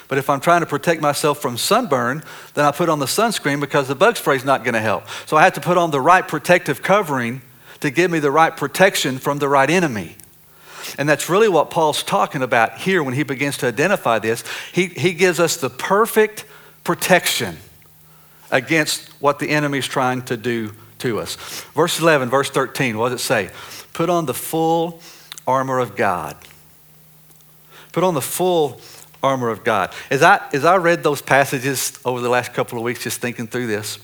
But 0.08 0.18
if 0.18 0.28
I'm 0.28 0.40
trying 0.40 0.62
to 0.62 0.66
protect 0.66 1.04
myself 1.04 1.40
from 1.40 1.60
sunburn, 1.60 2.24
then 2.56 2.66
I 2.66 2.72
put 2.72 2.90
on 2.90 2.98
the 2.98 3.06
sunscreen 3.06 3.62
because 3.62 3.88
the 3.88 3.94
bug 3.94 4.18
spray 4.18 4.36
is 4.36 4.44
not 4.44 4.64
going 4.64 4.74
to 4.74 4.82
help. 4.82 5.08
So 5.28 5.38
I 5.38 5.44
have 5.44 5.54
to 5.54 5.62
put 5.62 5.78
on 5.78 5.92
the 5.92 6.02
right 6.02 6.28
protective 6.28 6.82
covering 6.82 7.44
to 7.82 7.92
give 7.92 8.10
me 8.10 8.18
the 8.18 8.32
right 8.32 8.58
protection 8.58 9.20
from 9.20 9.38
the 9.38 9.48
right 9.48 9.70
enemy. 9.70 10.16
And 10.98 11.08
that's 11.08 11.30
really 11.30 11.50
what 11.50 11.70
Paul's 11.70 12.04
talking 12.04 12.42
about 12.42 12.78
here 12.78 13.04
when 13.04 13.14
he 13.14 13.24
begins 13.24 13.58
to 13.60 13.68
identify 13.68 14.20
this. 14.20 14.44
He, 14.72 14.88
he 14.88 15.14
gives 15.14 15.40
us 15.40 15.58
the 15.58 15.70
perfect 15.70 16.46
protection 16.84 17.58
against 18.52 19.10
what 19.22 19.40
the 19.40 19.50
enemy 19.50 19.80
is 19.80 19.88
trying 19.88 20.22
to 20.24 20.38
do 20.38 20.74
to 21.00 21.20
us. 21.20 21.36
Verse 21.74 22.00
11, 22.00 22.30
verse 22.30 22.50
13, 22.50 22.98
what 22.98 23.10
does 23.10 23.22
it 23.22 23.24
say? 23.24 23.50
Put 23.94 24.10
on 24.10 24.26
the 24.26 24.34
full 24.34 25.02
armor 25.48 25.80
of 25.80 25.96
God. 25.96 26.38
Put 27.92 28.04
on 28.04 28.14
the 28.14 28.22
full 28.22 28.82
armor 29.24 29.50
of 29.50 29.64
God. 29.64 29.94
As 30.10 30.22
I, 30.22 30.40
as 30.54 30.66
I 30.66 30.78
read 30.78 31.04
those 31.04 31.22
passages 31.22 31.98
over 32.06 32.22
the 32.22 32.30
last 32.30 32.54
couple 32.54 32.78
of 32.78 32.84
weeks, 32.84 33.04
just 33.04 33.22
thinking 33.22 33.48
through 33.48 33.68
this, 33.68 34.00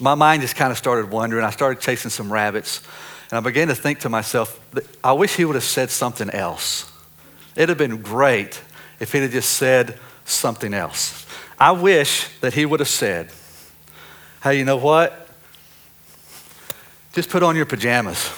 my 0.00 0.14
mind 0.14 0.42
just 0.42 0.56
kind 0.56 0.72
of 0.72 0.78
started 0.78 1.10
wondering. 1.10 1.44
I 1.44 1.50
started 1.50 1.80
chasing 1.80 2.10
some 2.10 2.32
rabbits, 2.32 2.82
and 3.30 3.38
I 3.38 3.40
began 3.40 3.68
to 3.68 3.74
think 3.74 4.00
to 4.00 4.08
myself, 4.08 4.58
I 5.04 5.12
wish 5.12 5.36
he 5.36 5.44
would 5.44 5.54
have 5.54 5.64
said 5.64 5.90
something 5.90 6.30
else. 6.30 6.90
It'd 7.54 7.68
have 7.68 7.78
been 7.78 8.02
great 8.02 8.60
if 8.98 9.12
he'd 9.12 9.20
have 9.20 9.30
just 9.30 9.52
said 9.52 9.98
something 10.24 10.74
else. 10.74 11.26
I 11.58 11.72
wish 11.72 12.28
that 12.40 12.54
he 12.54 12.66
would 12.66 12.80
have 12.80 12.88
said, 12.88 13.30
Hey, 14.42 14.58
you 14.58 14.64
know 14.64 14.78
what? 14.78 15.28
Just 17.12 17.28
put 17.28 17.42
on 17.42 17.56
your 17.56 17.66
pajamas. 17.66 18.30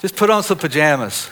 Just 0.00 0.16
put 0.16 0.30
on 0.30 0.42
some 0.42 0.58
pajamas. 0.58 1.28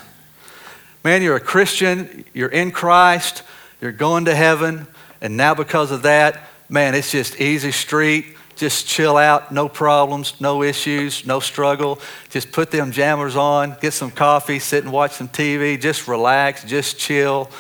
Man, 1.03 1.23
you're 1.23 1.37
a 1.37 1.41
Christian, 1.41 2.25
you're 2.33 2.49
in 2.49 2.71
Christ, 2.71 3.43
you're 3.81 3.93
going 3.93 4.26
to 4.26 4.35
heaven, 4.35 4.87
and 5.21 5.37
now 5.37 5.55
because 5.55 5.91
of 5.91 6.03
that, 6.03 6.41
man, 6.69 6.95
it's 6.95 7.12
just 7.12 7.41
easy 7.41 7.73
street. 7.73 8.37
Just 8.56 8.87
chill 8.87 9.16
out, 9.16 9.50
no 9.50 9.68
problems, 9.68 10.40
no 10.40 10.62
issues, 10.62 11.26
no 11.26 11.40
struggle. 11.40 11.99
Just 12.30 12.52
put 12.52 12.70
them 12.70 12.92
jammers 12.92 13.34
on, 13.37 13.76
get 13.80 13.92
some 13.92 14.11
coffee, 14.11 14.58
sit 14.58 14.84
and 14.84 14.92
watch 14.92 15.12
some 15.12 15.28
TV, 15.28 15.80
just 15.80 16.06
relax, 16.06 16.64
just 16.64 16.99
chill. 16.99 17.50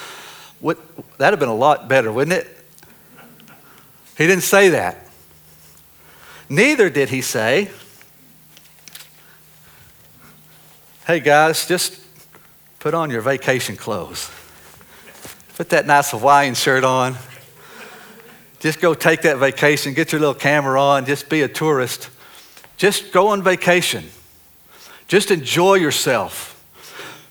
What, 0.60 0.78
that'd 1.18 1.32
have 1.32 1.40
been 1.40 1.48
a 1.48 1.54
lot 1.54 1.88
better, 1.88 2.12
wouldn't 2.12 2.36
it? 2.36 2.46
He 4.16 4.26
didn't 4.26 4.44
say 4.44 4.68
that. 4.70 5.06
Neither 6.48 6.90
did 6.90 7.08
he 7.08 7.20
say, 7.20 7.70
hey 11.06 11.20
guys, 11.20 11.66
just 11.66 12.00
put 12.78 12.94
on 12.94 13.10
your 13.10 13.20
vacation 13.20 13.76
clothes. 13.76 14.30
Put 15.56 15.70
that 15.70 15.86
nice 15.86 16.10
Hawaiian 16.12 16.54
shirt 16.54 16.84
on. 16.84 17.16
Just 18.64 18.80
go 18.80 18.94
take 18.94 19.20
that 19.22 19.36
vacation, 19.36 19.92
get 19.92 20.10
your 20.10 20.22
little 20.22 20.34
camera 20.34 20.80
on, 20.80 21.04
just 21.04 21.28
be 21.28 21.42
a 21.42 21.48
tourist. 21.48 22.08
Just 22.78 23.12
go 23.12 23.28
on 23.28 23.42
vacation. 23.42 24.04
Just 25.06 25.30
enjoy 25.30 25.74
yourself. 25.74 26.52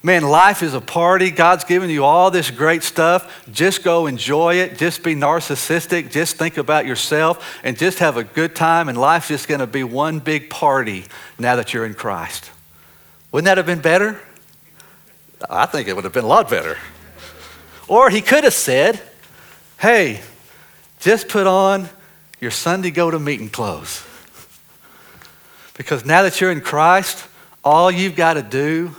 Man, 0.04 0.22
life 0.22 0.62
is 0.62 0.76
a 0.76 0.80
party. 0.80 1.32
God's 1.32 1.64
given 1.64 1.90
you 1.90 2.06
all 2.06 2.30
this 2.30 2.52
great 2.52 2.84
stuff. 2.84 3.48
Just 3.52 3.84
go 3.84 4.06
enjoy 4.06 4.58
it. 4.58 4.78
Just 4.78 5.02
be 5.02 5.16
narcissistic. 5.16 6.12
Just 6.12 6.36
think 6.36 6.60
about 6.60 6.86
yourself 6.86 7.60
and 7.64 7.80
just 7.80 7.98
have 7.98 8.16
a 8.16 8.24
good 8.24 8.56
time. 8.56 8.88
And 8.88 8.96
life's 8.96 9.30
just 9.30 9.48
going 9.48 9.60
to 9.60 9.66
be 9.66 9.84
one 9.84 10.20
big 10.20 10.52
party 10.52 11.06
now 11.40 11.56
that 11.56 11.74
you're 11.74 11.88
in 11.88 11.96
Christ. 11.96 12.52
Wouldn't 13.32 13.46
that 13.46 13.58
have 13.58 13.66
been 13.66 13.82
better? 13.82 14.22
I 15.50 15.66
think 15.66 15.88
it 15.88 15.96
would 15.96 16.04
have 16.04 16.14
been 16.14 16.26
a 16.26 16.28
lot 16.28 16.48
better. 16.48 16.78
Or 17.88 18.12
he 18.12 18.22
could 18.22 18.44
have 18.44 18.54
said, 18.54 19.02
hey, 19.80 20.22
just 21.04 21.28
put 21.28 21.48
on 21.48 21.90
your 22.40 22.52
Sunday 22.52 22.92
go 22.92 23.12
to 23.12 23.20
meeting 23.20 23.50
clothes. 23.50 24.06
Because 25.76 26.06
now 26.06 26.24
that 26.24 26.40
you're 26.40 26.52
in 26.52 26.62
Christ, 26.62 27.26
all 27.64 27.92
you've 27.92 28.16
got 28.16 28.36
to 28.36 28.42
do 28.42 28.96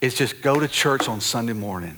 is 0.00 0.14
just 0.14 0.42
go 0.42 0.60
to 0.60 0.68
church 0.68 1.08
on 1.08 1.20
Sunday 1.20 1.54
morning. 1.54 1.96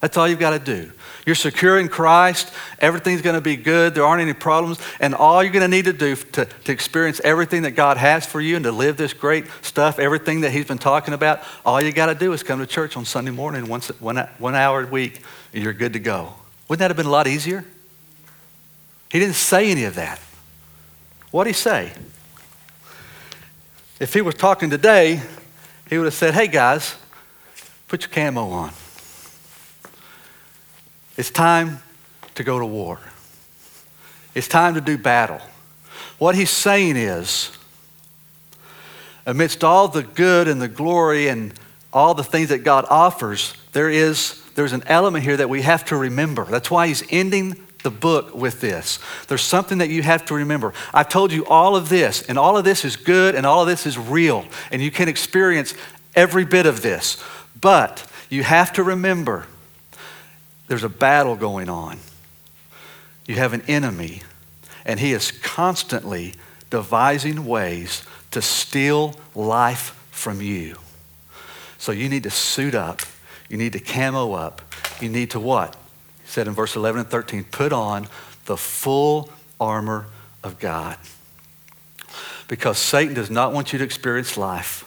That's 0.00 0.16
all 0.16 0.28
you've 0.28 0.38
got 0.38 0.50
to 0.50 0.58
do. 0.58 0.92
You're 1.26 1.34
secure 1.34 1.78
in 1.78 1.88
Christ. 1.88 2.52
Everything's 2.78 3.20
going 3.20 3.34
to 3.34 3.40
be 3.42 3.56
good. 3.56 3.94
There 3.94 4.04
aren't 4.04 4.22
any 4.22 4.32
problems. 4.32 4.78
And 5.00 5.14
all 5.14 5.42
you're 5.42 5.52
going 5.52 5.68
to 5.68 5.76
need 5.76 5.86
to 5.86 5.92
do 5.92 6.14
to, 6.14 6.44
to 6.44 6.72
experience 6.72 7.20
everything 7.24 7.62
that 7.62 7.72
God 7.72 7.96
has 7.96 8.24
for 8.24 8.40
you 8.40 8.56
and 8.56 8.64
to 8.64 8.72
live 8.72 8.96
this 8.96 9.12
great 9.12 9.46
stuff, 9.60 9.98
everything 9.98 10.42
that 10.42 10.52
He's 10.52 10.66
been 10.66 10.78
talking 10.78 11.14
about, 11.14 11.42
all 11.66 11.82
you 11.82 11.92
got 11.92 12.06
to 12.06 12.14
do 12.14 12.32
is 12.32 12.44
come 12.44 12.60
to 12.60 12.66
church 12.66 12.96
on 12.96 13.04
Sunday 13.04 13.32
morning 13.32 13.66
once, 13.66 13.88
one, 14.00 14.16
one 14.38 14.54
hour 14.54 14.84
a 14.84 14.86
week, 14.86 15.20
and 15.52 15.62
you're 15.64 15.72
good 15.72 15.94
to 15.94 15.98
go. 15.98 16.32
Wouldn't 16.68 16.80
that 16.80 16.90
have 16.90 16.96
been 16.96 17.06
a 17.06 17.10
lot 17.10 17.26
easier? 17.26 17.64
He 19.10 19.18
didn't 19.18 19.36
say 19.36 19.70
any 19.70 19.84
of 19.84 19.94
that. 19.94 20.20
What 21.30 21.44
did 21.44 21.50
he 21.50 21.54
say? 21.54 21.92
If 24.00 24.14
he 24.14 24.20
was 24.20 24.34
talking 24.34 24.70
today, 24.70 25.20
he 25.88 25.98
would 25.98 26.04
have 26.04 26.14
said, 26.14 26.34
Hey 26.34 26.46
guys, 26.46 26.94
put 27.88 28.02
your 28.02 28.10
camo 28.10 28.48
on. 28.50 28.72
It's 31.16 31.30
time 31.30 31.82
to 32.36 32.44
go 32.44 32.58
to 32.58 32.66
war. 32.66 33.00
It's 34.34 34.46
time 34.46 34.74
to 34.74 34.80
do 34.80 34.96
battle. 34.96 35.40
What 36.18 36.34
he's 36.34 36.50
saying 36.50 36.96
is, 36.96 37.50
amidst 39.26 39.64
all 39.64 39.88
the 39.88 40.02
good 40.02 40.48
and 40.48 40.62
the 40.62 40.68
glory 40.68 41.28
and 41.28 41.52
all 41.92 42.14
the 42.14 42.24
things 42.24 42.50
that 42.50 42.58
God 42.58 42.84
offers, 42.88 43.54
there 43.72 43.90
is 43.90 44.42
there's 44.54 44.72
an 44.72 44.82
element 44.86 45.24
here 45.24 45.36
that 45.36 45.48
we 45.48 45.62
have 45.62 45.84
to 45.86 45.96
remember. 45.96 46.44
That's 46.44 46.70
why 46.70 46.88
he's 46.88 47.04
ending 47.10 47.64
the 47.82 47.90
book 47.90 48.34
with 48.34 48.60
this. 48.60 48.98
There's 49.28 49.42
something 49.42 49.78
that 49.78 49.88
you 49.88 50.02
have 50.02 50.24
to 50.26 50.34
remember. 50.34 50.74
I've 50.92 51.08
told 51.08 51.32
you 51.32 51.46
all 51.46 51.76
of 51.76 51.88
this, 51.88 52.22
and 52.22 52.38
all 52.38 52.56
of 52.56 52.64
this 52.64 52.84
is 52.84 52.96
good, 52.96 53.34
and 53.34 53.46
all 53.46 53.62
of 53.62 53.68
this 53.68 53.86
is 53.86 53.96
real, 53.96 54.44
and 54.72 54.82
you 54.82 54.90
can 54.90 55.08
experience 55.08 55.74
every 56.14 56.44
bit 56.44 56.66
of 56.66 56.82
this. 56.82 57.22
But 57.60 58.04
you 58.28 58.42
have 58.42 58.72
to 58.74 58.82
remember 58.82 59.46
there's 60.66 60.84
a 60.84 60.88
battle 60.88 61.36
going 61.36 61.68
on. 61.68 61.98
You 63.26 63.36
have 63.36 63.52
an 63.52 63.62
enemy, 63.68 64.22
and 64.84 65.00
he 65.00 65.12
is 65.12 65.30
constantly 65.30 66.34
devising 66.70 67.46
ways 67.46 68.04
to 68.32 68.42
steal 68.42 69.14
life 69.34 69.98
from 70.10 70.42
you. 70.42 70.76
So 71.78 71.92
you 71.92 72.08
need 72.08 72.24
to 72.24 72.30
suit 72.30 72.74
up. 72.74 73.00
You 73.48 73.56
need 73.56 73.72
to 73.72 73.80
camo 73.80 74.32
up. 74.32 74.62
You 75.00 75.08
need 75.08 75.30
to 75.30 75.40
what? 75.40 75.76
Said 76.28 76.46
in 76.46 76.52
verse 76.52 76.76
11 76.76 77.00
and 77.00 77.10
13, 77.10 77.44
put 77.44 77.72
on 77.72 78.06
the 78.44 78.56
full 78.56 79.30
armor 79.58 80.06
of 80.44 80.58
God. 80.58 80.98
Because 82.48 82.78
Satan 82.78 83.14
does 83.14 83.30
not 83.30 83.54
want 83.54 83.72
you 83.72 83.78
to 83.78 83.84
experience 83.84 84.36
life, 84.36 84.84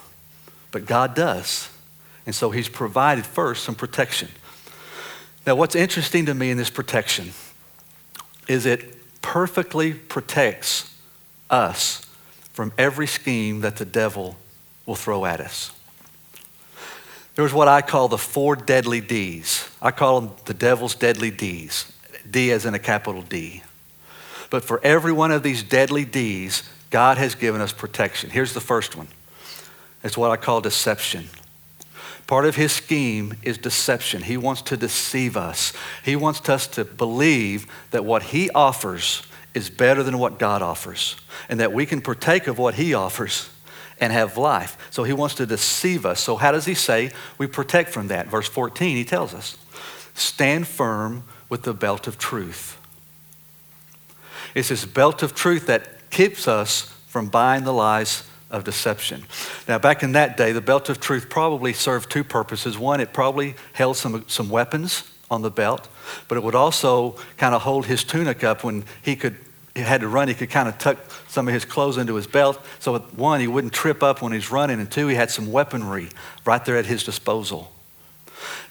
but 0.72 0.86
God 0.86 1.16
does. 1.16 1.70
And 2.28 2.36
so 2.36 2.52
he's 2.52 2.70
provided 2.70 3.26
first 3.26 3.64
some 3.64 3.74
protection. 3.74 4.30
Now, 5.46 5.56
what's 5.56 5.76
interesting 5.76 6.28
to 6.28 6.36
me 6.36 6.52
in 6.52 6.58
this 6.58 6.70
protection 6.70 7.32
is 8.48 8.68
it 8.68 8.96
perfectly 9.24 9.94
protects 9.94 10.96
us 11.50 12.06
from 12.54 12.72
every 12.78 13.08
scheme 13.08 13.62
that 13.62 13.78
the 13.78 13.86
devil 13.86 14.38
will 14.86 14.96
throw 14.96 15.26
at 15.26 15.40
us. 15.40 15.72
There's 17.36 17.54
what 17.54 17.68
I 17.68 17.82
call 17.82 18.08
the 18.08 18.18
four 18.18 18.56
deadly 18.56 19.02
D's. 19.02 19.70
I 19.82 19.92
call 19.92 20.22
them 20.22 20.36
the 20.46 20.54
devil's 20.54 20.96
deadly 20.96 21.32
D's. 21.32 21.92
D 22.30 22.52
as 22.52 22.66
in 22.66 22.74
a 22.74 22.80
capital 22.80 23.22
D. 23.22 23.64
But 24.50 24.64
for 24.64 24.80
every 24.84 25.12
one 25.12 25.32
of 25.32 25.44
these 25.44 25.64
deadly 25.64 26.06
D's, 26.06 26.64
God 26.90 27.18
has 27.18 27.36
given 27.36 27.62
us 27.62 27.72
protection. 27.72 28.30
Here's 28.30 28.54
the 28.54 28.62
first 28.62 28.96
one 28.96 29.08
it's 30.04 30.18
what 30.18 30.32
I 30.32 30.38
call 30.38 30.62
deception. 30.62 31.30
Part 32.28 32.46
of 32.46 32.56
his 32.56 32.72
scheme 32.72 33.36
is 33.44 33.58
deception. 33.58 34.24
He 34.24 34.38
wants 34.38 34.62
to 34.64 34.78
deceive 34.78 35.36
us. 35.36 35.74
He 36.04 36.16
wants 36.16 36.48
us 36.48 36.66
to 36.68 36.86
believe 36.86 37.68
that 37.92 38.06
what 38.06 38.24
he 38.24 38.50
offers 38.52 39.24
is 39.54 39.70
better 39.70 40.02
than 40.02 40.18
what 40.18 40.40
God 40.40 40.62
offers, 40.62 41.18
and 41.50 41.60
that 41.60 41.74
we 41.74 41.86
can 41.86 42.02
partake 42.02 42.48
of 42.48 42.58
what 42.58 42.76
he 42.76 42.94
offers 42.94 43.50
and 44.02 44.12
have 44.12 44.36
life. 44.36 44.78
So 44.90 45.04
he 45.04 45.14
wants 45.14 45.36
to 45.36 45.46
deceive 45.46 46.06
us. 46.06 46.20
So, 46.20 46.36
how 46.36 46.52
does 46.52 46.66
he 46.66 46.74
say 46.74 47.12
we 47.38 47.48
protect 47.48 47.92
from 47.92 48.08
that? 48.08 48.28
Verse 48.28 48.50
14, 48.50 48.98
he 48.98 49.06
tells 49.06 49.34
us 49.34 49.58
stand 50.16 50.68
firm 50.68 51.24
with 51.48 51.64
the 51.64 51.74
belt 51.74 52.08
of 52.08 52.18
truth. 52.18 52.78
It's 54.54 54.70
this 54.70 54.84
belt 54.84 55.24
of 55.24 55.34
truth 55.34 55.68
that 55.68 56.10
keeps 56.10 56.48
us 56.48 56.94
from 57.08 57.28
buying 57.28 57.64
the 57.64 57.72
lies 57.72 58.28
of 58.50 58.66
deception. 58.66 59.24
Now, 59.68 59.80
back 59.80 60.04
in 60.04 60.12
that 60.14 60.36
day, 60.36 60.52
the 60.52 60.62
belt 60.62 60.90
of 60.90 61.00
truth 61.00 61.30
probably 61.30 61.72
served 61.72 62.12
two 62.12 62.24
purposes. 62.24 62.78
One, 62.78 63.00
it 63.00 63.14
probably 63.14 63.56
held 63.74 63.96
some, 63.96 64.26
some 64.28 64.50
weapons 64.50 65.10
on 65.30 65.42
the 65.42 65.52
belt, 65.52 65.88
but 66.28 66.38
it 66.38 66.44
would 66.44 66.56
also 66.56 67.16
kind 67.38 67.56
of 67.56 67.62
hold 67.62 67.86
his 67.86 68.04
tunic 68.04 68.44
up 68.44 68.64
when 68.64 68.84
he 69.02 69.16
could 69.16 69.38
had 69.76 70.02
to 70.02 70.08
run, 70.08 70.28
he 70.28 70.34
could 70.34 70.50
kind 70.50 70.68
of 70.68 70.78
tuck 70.78 70.98
some 71.28 71.48
of 71.48 71.54
his 71.54 71.64
clothes 71.64 71.98
into 71.98 72.16
his 72.16 72.28
belt. 72.28 72.60
So, 72.80 73.00
one, 73.00 73.40
he 73.40 73.48
wouldn't 73.48 73.74
trip 73.74 74.04
up 74.04 74.22
when 74.22 74.34
he's 74.34 74.52
running, 74.52 74.80
and 74.80 74.92
two, 74.92 75.08
he 75.08 75.16
had 75.16 75.32
some 75.32 75.52
weaponry 75.52 76.10
right 76.46 76.64
there 76.66 76.78
at 76.78 76.86
his 76.86 77.04
disposal. 77.04 77.72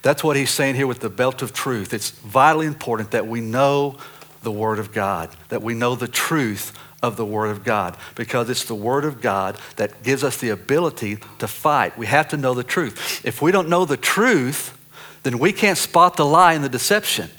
That's 0.01 0.23
what 0.23 0.35
he's 0.35 0.51
saying 0.51 0.75
here 0.75 0.87
with 0.87 0.99
the 0.99 1.09
belt 1.09 1.41
of 1.41 1.53
truth. 1.53 1.93
It's 1.93 2.11
vitally 2.11 2.67
important 2.67 3.11
that 3.11 3.27
we 3.27 3.41
know 3.41 3.97
the 4.43 4.51
Word 4.51 4.79
of 4.79 4.91
God, 4.91 5.29
that 5.49 5.61
we 5.61 5.73
know 5.73 5.95
the 5.95 6.07
truth 6.07 6.77
of 7.01 7.17
the 7.17 7.25
Word 7.25 7.49
of 7.49 7.63
God 7.63 7.97
because 8.15 8.49
it's 8.49 8.65
the 8.65 8.75
Word 8.75 9.05
of 9.05 9.21
God 9.21 9.57
that 9.75 10.03
gives 10.03 10.23
us 10.23 10.37
the 10.37 10.49
ability 10.49 11.17
to 11.39 11.47
fight. 11.47 11.97
We 11.97 12.05
have 12.07 12.29
to 12.29 12.37
know 12.37 12.53
the 12.53 12.63
truth. 12.63 13.25
If 13.25 13.41
we 13.41 13.51
don't 13.51 13.69
know 13.69 13.85
the 13.85 13.97
truth, 13.97 14.77
then 15.23 15.39
we 15.39 15.51
can't 15.51 15.77
spot 15.77 16.17
the 16.17 16.25
lie 16.25 16.53
and 16.53 16.63
the 16.63 16.69
deception. 16.69 17.29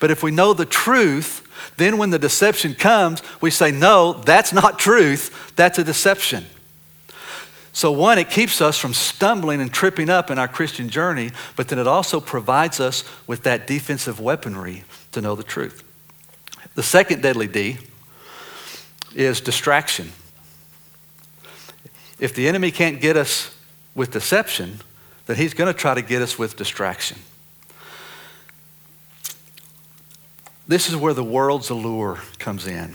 But 0.00 0.10
if 0.10 0.22
we 0.22 0.30
know 0.30 0.54
the 0.54 0.64
truth, 0.64 1.45
then 1.76 1.98
when 1.98 2.10
the 2.10 2.18
deception 2.18 2.74
comes, 2.74 3.22
we 3.40 3.50
say, 3.50 3.70
no, 3.70 4.14
that's 4.14 4.52
not 4.52 4.78
truth, 4.78 5.52
that's 5.56 5.78
a 5.78 5.84
deception. 5.84 6.46
So, 7.72 7.92
one, 7.92 8.18
it 8.18 8.30
keeps 8.30 8.62
us 8.62 8.78
from 8.78 8.94
stumbling 8.94 9.60
and 9.60 9.70
tripping 9.70 10.08
up 10.08 10.30
in 10.30 10.38
our 10.38 10.48
Christian 10.48 10.88
journey, 10.88 11.32
but 11.56 11.68
then 11.68 11.78
it 11.78 11.86
also 11.86 12.20
provides 12.20 12.80
us 12.80 13.04
with 13.26 13.42
that 13.42 13.66
defensive 13.66 14.18
weaponry 14.18 14.84
to 15.12 15.20
know 15.20 15.34
the 15.34 15.42
truth. 15.42 15.82
The 16.74 16.82
second 16.82 17.22
deadly 17.22 17.46
D 17.46 17.76
is 19.14 19.42
distraction. 19.42 20.12
If 22.18 22.34
the 22.34 22.48
enemy 22.48 22.70
can't 22.70 22.98
get 22.98 23.16
us 23.18 23.54
with 23.94 24.10
deception, 24.10 24.80
then 25.26 25.36
he's 25.36 25.52
going 25.52 25.72
to 25.72 25.78
try 25.78 25.94
to 25.94 26.02
get 26.02 26.22
us 26.22 26.38
with 26.38 26.56
distraction. 26.56 27.18
This 30.68 30.88
is 30.88 30.96
where 30.96 31.14
the 31.14 31.24
world's 31.24 31.70
allure 31.70 32.18
comes 32.38 32.66
in. 32.66 32.94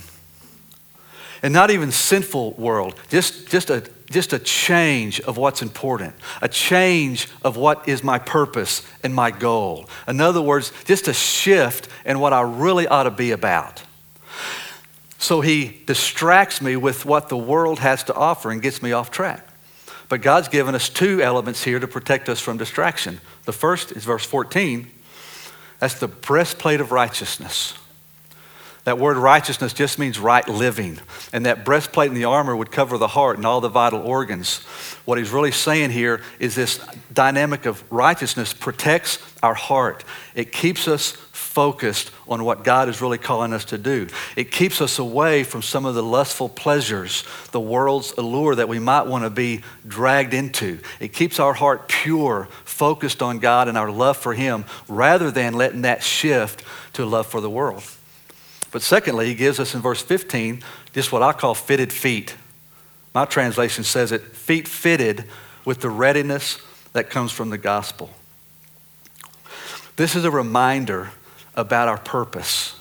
And 1.43 1.53
not 1.53 1.71
even 1.71 1.91
sinful 1.91 2.51
world, 2.53 2.95
just, 3.09 3.47
just, 3.49 3.71
a, 3.71 3.89
just 4.11 4.31
a 4.31 4.37
change 4.37 5.19
of 5.21 5.37
what's 5.37 5.63
important, 5.63 6.13
a 6.41 6.47
change 6.47 7.27
of 7.43 7.57
what 7.57 7.87
is 7.87 8.03
my 8.03 8.19
purpose 8.19 8.85
and 9.03 9.15
my 9.15 9.31
goal. 9.31 9.89
In 10.07 10.21
other 10.21 10.41
words, 10.41 10.71
just 10.85 11.07
a 11.07 11.13
shift 11.13 11.87
in 12.05 12.19
what 12.19 12.31
I 12.31 12.41
really 12.41 12.87
ought 12.87 13.03
to 13.03 13.11
be 13.11 13.31
about. 13.31 13.81
So 15.17 15.41
he 15.41 15.81
distracts 15.85 16.61
me 16.61 16.75
with 16.75 17.05
what 17.05 17.29
the 17.29 17.37
world 17.37 17.79
has 17.79 18.03
to 18.05 18.13
offer 18.13 18.51
and 18.51 18.61
gets 18.61 18.83
me 18.83 18.91
off 18.91 19.09
track. 19.09 19.47
But 20.09 20.21
God's 20.21 20.47
given 20.47 20.75
us 20.75 20.89
two 20.89 21.21
elements 21.21 21.63
here 21.63 21.79
to 21.79 21.87
protect 21.87 22.27
us 22.27 22.39
from 22.39 22.57
distraction. 22.57 23.21
The 23.45 23.53
first 23.53 23.91
is 23.93 24.03
verse 24.03 24.25
14. 24.25 24.91
That's 25.81 25.95
the 25.95 26.07
breastplate 26.07 26.79
of 26.79 26.91
righteousness. 26.91 27.73
That 28.83 28.99
word 28.99 29.17
righteousness 29.17 29.73
just 29.73 29.97
means 29.97 30.19
right 30.19 30.47
living. 30.47 30.99
And 31.33 31.45
that 31.47 31.65
breastplate 31.65 32.09
and 32.09 32.17
the 32.17 32.25
armor 32.25 32.55
would 32.55 32.71
cover 32.71 32.99
the 32.99 33.07
heart 33.07 33.37
and 33.37 33.45
all 33.47 33.61
the 33.61 33.67
vital 33.67 34.01
organs. 34.01 34.59
What 35.05 35.17
he's 35.17 35.31
really 35.31 35.51
saying 35.51 35.89
here 35.89 36.21
is 36.39 36.53
this 36.53 36.79
dynamic 37.11 37.65
of 37.65 37.83
righteousness 37.91 38.53
protects 38.53 39.17
our 39.41 39.55
heart. 39.55 40.03
It 40.35 40.51
keeps 40.51 40.87
us 40.87 41.17
focused 41.51 42.11
on 42.29 42.45
what 42.45 42.63
God 42.63 42.87
is 42.87 43.01
really 43.01 43.17
calling 43.17 43.51
us 43.51 43.65
to 43.65 43.77
do. 43.77 44.07
It 44.37 44.51
keeps 44.51 44.79
us 44.79 44.99
away 44.99 45.43
from 45.43 45.61
some 45.61 45.85
of 45.85 45.95
the 45.95 46.03
lustful 46.03 46.47
pleasures, 46.47 47.25
the 47.51 47.59
world's 47.59 48.13
allure 48.13 48.55
that 48.55 48.69
we 48.69 48.79
might 48.79 49.05
want 49.07 49.25
to 49.25 49.29
be 49.29 49.61
dragged 49.85 50.33
into. 50.33 50.79
It 51.01 51.11
keeps 51.11 51.41
our 51.41 51.53
heart 51.53 51.89
pure, 51.89 52.47
focused 52.63 53.21
on 53.21 53.39
God 53.39 53.67
and 53.67 53.77
our 53.77 53.91
love 53.91 54.15
for 54.15 54.33
Him, 54.33 54.63
rather 54.87 55.29
than 55.29 55.53
letting 55.53 55.81
that 55.81 56.03
shift 56.03 56.63
to 56.93 57.05
love 57.05 57.27
for 57.27 57.41
the 57.41 57.49
world. 57.49 57.83
But 58.71 58.81
secondly, 58.81 59.27
He 59.27 59.35
gives 59.35 59.59
us 59.59 59.75
in 59.75 59.81
verse 59.81 60.01
15 60.01 60.63
just 60.93 61.11
what 61.11 61.21
I 61.21 61.33
call 61.33 61.53
fitted 61.53 61.91
feet. 61.91 62.33
My 63.13 63.25
translation 63.25 63.83
says 63.83 64.13
it 64.13 64.21
feet 64.21 64.69
fitted 64.69 65.25
with 65.65 65.81
the 65.81 65.89
readiness 65.89 66.59
that 66.93 67.09
comes 67.09 67.33
from 67.33 67.49
the 67.49 67.57
gospel. 67.57 68.09
This 69.97 70.15
is 70.15 70.23
a 70.23 70.31
reminder 70.31 71.11
about 71.55 71.87
our 71.87 71.97
purpose. 71.97 72.75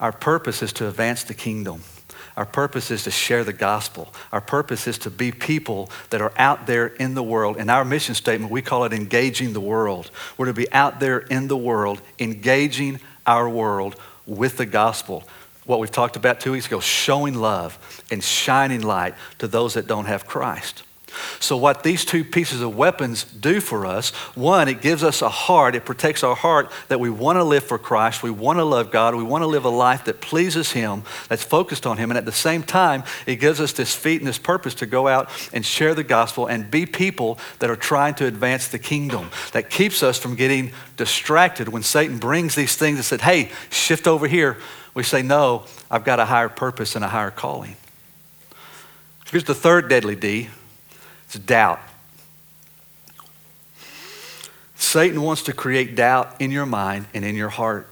Our 0.00 0.12
purpose 0.12 0.62
is 0.62 0.72
to 0.74 0.88
advance 0.88 1.24
the 1.24 1.34
kingdom. 1.34 1.82
Our 2.36 2.46
purpose 2.46 2.90
is 2.90 3.04
to 3.04 3.10
share 3.12 3.44
the 3.44 3.52
gospel. 3.52 4.12
Our 4.32 4.40
purpose 4.40 4.88
is 4.88 4.98
to 4.98 5.10
be 5.10 5.30
people 5.30 5.90
that 6.10 6.20
are 6.20 6.32
out 6.36 6.66
there 6.66 6.88
in 6.88 7.14
the 7.14 7.22
world. 7.22 7.58
In 7.58 7.70
our 7.70 7.84
mission 7.84 8.14
statement, 8.14 8.50
we 8.50 8.60
call 8.60 8.84
it 8.84 8.92
engaging 8.92 9.52
the 9.52 9.60
world. 9.60 10.10
We're 10.36 10.46
to 10.46 10.52
be 10.52 10.70
out 10.72 10.98
there 10.98 11.18
in 11.18 11.46
the 11.46 11.56
world, 11.56 12.00
engaging 12.18 12.98
our 13.24 13.48
world 13.48 13.94
with 14.26 14.56
the 14.56 14.66
gospel. 14.66 15.22
What 15.64 15.78
we've 15.78 15.90
talked 15.90 16.16
about 16.16 16.40
two 16.40 16.52
weeks 16.52 16.66
ago, 16.66 16.80
showing 16.80 17.34
love 17.34 17.78
and 18.10 18.22
shining 18.22 18.82
light 18.82 19.14
to 19.38 19.46
those 19.46 19.74
that 19.74 19.86
don't 19.86 20.06
have 20.06 20.26
Christ. 20.26 20.82
So, 21.40 21.56
what 21.56 21.82
these 21.82 22.04
two 22.04 22.24
pieces 22.24 22.60
of 22.60 22.76
weapons 22.76 23.24
do 23.24 23.60
for 23.60 23.86
us 23.86 24.10
one, 24.34 24.68
it 24.68 24.80
gives 24.80 25.02
us 25.02 25.22
a 25.22 25.28
heart, 25.28 25.74
it 25.74 25.84
protects 25.84 26.22
our 26.22 26.34
heart 26.34 26.70
that 26.88 27.00
we 27.00 27.10
want 27.10 27.36
to 27.36 27.44
live 27.44 27.64
for 27.64 27.78
Christ, 27.78 28.22
we 28.22 28.30
want 28.30 28.58
to 28.58 28.64
love 28.64 28.90
God, 28.90 29.14
we 29.14 29.22
want 29.22 29.42
to 29.42 29.46
live 29.46 29.64
a 29.64 29.70
life 29.70 30.04
that 30.04 30.20
pleases 30.20 30.72
Him, 30.72 31.02
that's 31.28 31.44
focused 31.44 31.86
on 31.86 31.96
Him. 31.96 32.10
And 32.10 32.18
at 32.18 32.24
the 32.24 32.32
same 32.32 32.62
time, 32.62 33.04
it 33.26 33.36
gives 33.36 33.60
us 33.60 33.72
this 33.72 33.94
feet 33.94 34.20
and 34.20 34.28
this 34.28 34.38
purpose 34.38 34.74
to 34.76 34.86
go 34.86 35.08
out 35.08 35.28
and 35.52 35.64
share 35.64 35.94
the 35.94 36.04
gospel 36.04 36.46
and 36.46 36.70
be 36.70 36.86
people 36.86 37.38
that 37.58 37.70
are 37.70 37.76
trying 37.76 38.14
to 38.14 38.26
advance 38.26 38.68
the 38.68 38.78
kingdom, 38.78 39.30
that 39.52 39.70
keeps 39.70 40.02
us 40.02 40.18
from 40.18 40.34
getting 40.34 40.72
distracted 40.96 41.68
when 41.68 41.82
Satan 41.82 42.18
brings 42.18 42.54
these 42.54 42.76
things 42.76 42.96
and 42.96 43.04
said, 43.04 43.20
hey, 43.20 43.50
shift 43.70 44.06
over 44.06 44.26
here. 44.26 44.58
We 44.94 45.02
say, 45.02 45.22
no, 45.22 45.64
I've 45.90 46.04
got 46.04 46.20
a 46.20 46.24
higher 46.24 46.48
purpose 46.48 46.94
and 46.94 47.04
a 47.04 47.08
higher 47.08 47.30
calling. 47.30 47.76
Here's 49.30 49.44
the 49.44 49.54
third 49.54 49.88
deadly 49.88 50.14
D 50.14 50.48
it's 51.34 51.44
doubt. 51.44 51.80
Satan 54.76 55.20
wants 55.22 55.42
to 55.44 55.52
create 55.52 55.96
doubt 55.96 56.36
in 56.40 56.52
your 56.52 56.66
mind 56.66 57.06
and 57.12 57.24
in 57.24 57.34
your 57.34 57.48
heart 57.48 57.88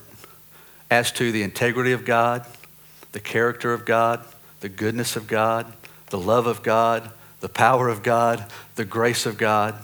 as 0.90 1.10
to 1.12 1.32
the 1.32 1.42
integrity 1.42 1.90
of 1.92 2.04
God, 2.04 2.46
the 3.10 3.20
character 3.20 3.72
of 3.72 3.84
God, 3.84 4.24
the 4.60 4.68
goodness 4.68 5.16
of 5.16 5.26
God, 5.26 5.72
the 6.10 6.18
love 6.18 6.46
of 6.46 6.62
God, 6.62 7.10
the 7.40 7.48
power 7.48 7.88
of 7.88 8.04
God, 8.04 8.44
the 8.76 8.84
grace 8.84 9.26
of 9.26 9.38
God. 9.38 9.74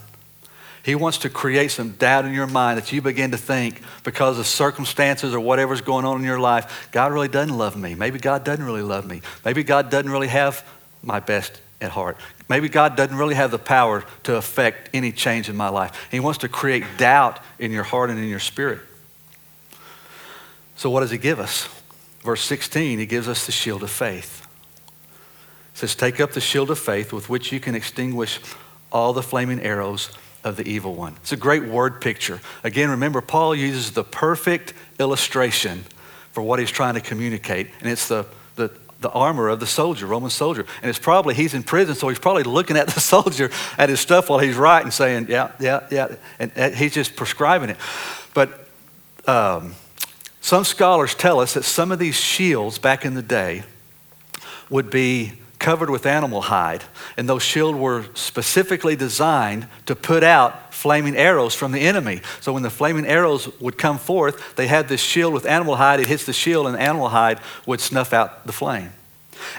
He 0.85 0.95
wants 0.95 1.19
to 1.19 1.31
create 1.31 1.73
some 1.73 1.91
doubt 1.93 2.27
in 2.27 2.33
your 2.33 2.47
mind 2.47 2.79
that 2.79 2.93
you 2.93 3.03
begin 3.03 3.33
to 3.33 3.37
think 3.37 3.83
because 4.05 4.39
of 4.39 4.47
circumstances 4.47 5.35
or 5.35 5.41
whatever's 5.41 5.81
going 5.81 6.05
on 6.05 6.19
in 6.19 6.25
your 6.25 6.39
life, 6.39 6.89
God 6.93 7.13
really 7.13 7.29
doesn't 7.29 7.57
love 7.57 7.77
me. 7.77 7.97
Maybe 7.97 8.21
God 8.21 8.45
doesn't 8.45 8.65
really 8.65 8.83
love 8.83 9.05
me. 9.05 9.21
Maybe 9.45 9.65
God 9.65 9.91
doesn't 9.91 10.11
really 10.11 10.29
have 10.29 10.65
my 11.03 11.19
best 11.19 11.61
at 11.81 11.91
heart. 11.91 12.17
Maybe 12.49 12.69
God 12.69 12.97
doesn't 12.97 13.17
really 13.17 13.35
have 13.35 13.51
the 13.51 13.59
power 13.59 14.05
to 14.25 14.37
affect 14.37 14.91
any 14.95 15.13
change 15.13 15.49
in 15.49 15.57
my 15.57 15.69
life. 15.69 16.09
He 16.11 16.21
wants 16.21 16.39
to 16.41 16.49
create 16.49 16.85
doubt 16.97 17.41
in 17.59 17.71
your 17.71 17.85
heart 17.85 18.11
and 18.11 18.19
in 18.19 18.29
your 18.29 18.41
spirit. 18.41 18.81
So, 20.77 20.91
what 20.91 21.01
does 21.01 21.11
He 21.11 21.19
give 21.19 21.41
us? 21.41 21.69
Verse 22.21 22.43
16, 22.43 22.99
He 22.99 23.07
gives 23.07 23.29
us 23.29 23.47
the 23.47 23.53
shield 23.53 23.83
of 23.83 23.91
faith. 23.91 24.47
He 25.73 25.79
says, 25.79 25.95
Take 25.95 26.21
up 26.21 26.33
the 26.33 26.41
shield 26.41 26.71
of 26.71 26.79
faith 26.79 27.13
with 27.13 27.29
which 27.29 27.53
you 27.53 27.61
can 27.61 27.75
extinguish 27.75 28.41
all 28.91 29.13
the 29.13 29.23
flaming 29.23 29.61
arrows 29.61 30.11
of 30.45 30.57
the 30.57 30.69
evil 30.69 30.95
one. 30.95 31.15
It's 31.17 31.33
a 31.33 31.37
great 31.37 31.65
word 31.65 32.01
picture. 32.01 32.41
Again, 32.65 32.91
remember, 32.91 33.21
Paul 33.21 33.55
uses 33.55 33.93
the 33.93 34.05
perfect 34.05 34.73
illustration 34.99 35.85
for 36.33 36.43
what 36.43 36.59
he's 36.59 36.71
trying 36.71 36.95
to 36.95 37.01
communicate, 37.01 37.69
and 37.81 37.89
it's 37.89 38.09
the, 38.09 38.25
the 38.57 38.71
the 39.01 39.11
armor 39.11 39.49
of 39.49 39.61
the 39.61 39.67
soldier, 39.67 40.07
Roman 40.07 40.31
soldier. 40.31 40.67
And 40.83 40.89
it's 40.91 40.99
probably, 40.99 41.35
he's 41.35 41.55
in 41.55 41.63
prison, 41.63 41.95
so 41.95 42.09
he's 42.09 42.19
probably 42.19 42.43
looking 42.43 42.77
at 42.77 42.89
the 42.89 43.01
soldier, 43.01 43.51
at 43.77 43.89
his 43.89 44.01
stuff 44.01 44.29
while 44.29 44.39
he's 44.39 44.57
writing, 44.57 44.91
saying, 44.91 45.27
yeah, 45.29 45.53
yeah, 45.61 45.87
yeah. 45.91 46.17
And, 46.39 46.75
he's 46.75 46.95
just 46.95 47.17
prescribing 47.17 47.71
it. 47.71 47.77
But 48.35 48.69
um, 49.27 49.75
some 50.41 50.65
scholars 50.65 51.15
tell 51.15 51.41
us 51.41 51.55
that 51.55 51.65
some 51.65 51.93
of 51.93 51.99
these 51.99 52.17
shields 52.17 52.79
back 52.79 53.05
in 53.05 53.15
the 53.15 53.23
day 53.23 53.63
would 54.71 54.91
be 54.91 55.33
covered 55.59 55.91
with 55.91 56.07
animal 56.07 56.43
hide. 56.43 56.85
And 57.17 57.29
those 57.29 57.43
shields 57.43 57.79
were 57.79 58.05
specifically 58.15 58.97
designed 58.97 59.67
to 59.87 59.97
put 59.97 60.23
out 60.23 60.73
flaming 60.73 61.17
arrows 61.17 61.55
from 61.55 61.73
the 61.73 61.81
enemy. 61.81 62.21
So 62.41 62.53
when 62.53 62.63
the 62.63 62.71
flaming 62.71 63.07
arrows 63.07 63.49
would 63.61 63.77
come 63.77 63.99
forth, 63.99 64.57
they 64.57 64.69
had 64.69 64.89
this 64.89 65.01
shield 65.01 65.35
with 65.35 65.47
animal 65.47 65.77
hide. 65.77 66.01
It 66.01 66.07
hits 66.07 66.25
the 66.25 66.33
shield, 66.33 66.67
and 66.67 66.77
the 66.77 66.81
animal 66.81 67.09
hide 67.09 67.41
would 67.67 67.81
snuff 67.81 68.13
out 68.13 68.47
the 68.47 68.53
flame. 68.53 68.93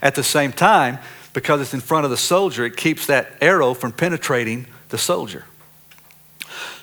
At 0.01 0.15
the 0.15 0.23
same 0.23 0.53
time, 0.53 0.99
because 1.33 1.61
it's 1.61 1.73
in 1.73 1.81
front 1.81 2.05
of 2.05 2.11
the 2.11 2.17
soldier, 2.17 2.65
it 2.65 2.77
keeps 2.77 3.05
that 3.07 3.31
arrow 3.41 3.73
from 3.73 3.91
penetrating 3.91 4.67
the 4.89 4.97
soldier. 4.97 5.45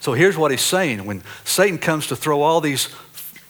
So 0.01 0.13
here's 0.13 0.37
what 0.37 0.51
he's 0.51 0.61
saying 0.61 1.05
when 1.05 1.23
Satan 1.45 1.79
comes 1.79 2.07
to 2.09 2.17
throw 2.17 2.43
all 2.43 2.61
these 2.61 2.87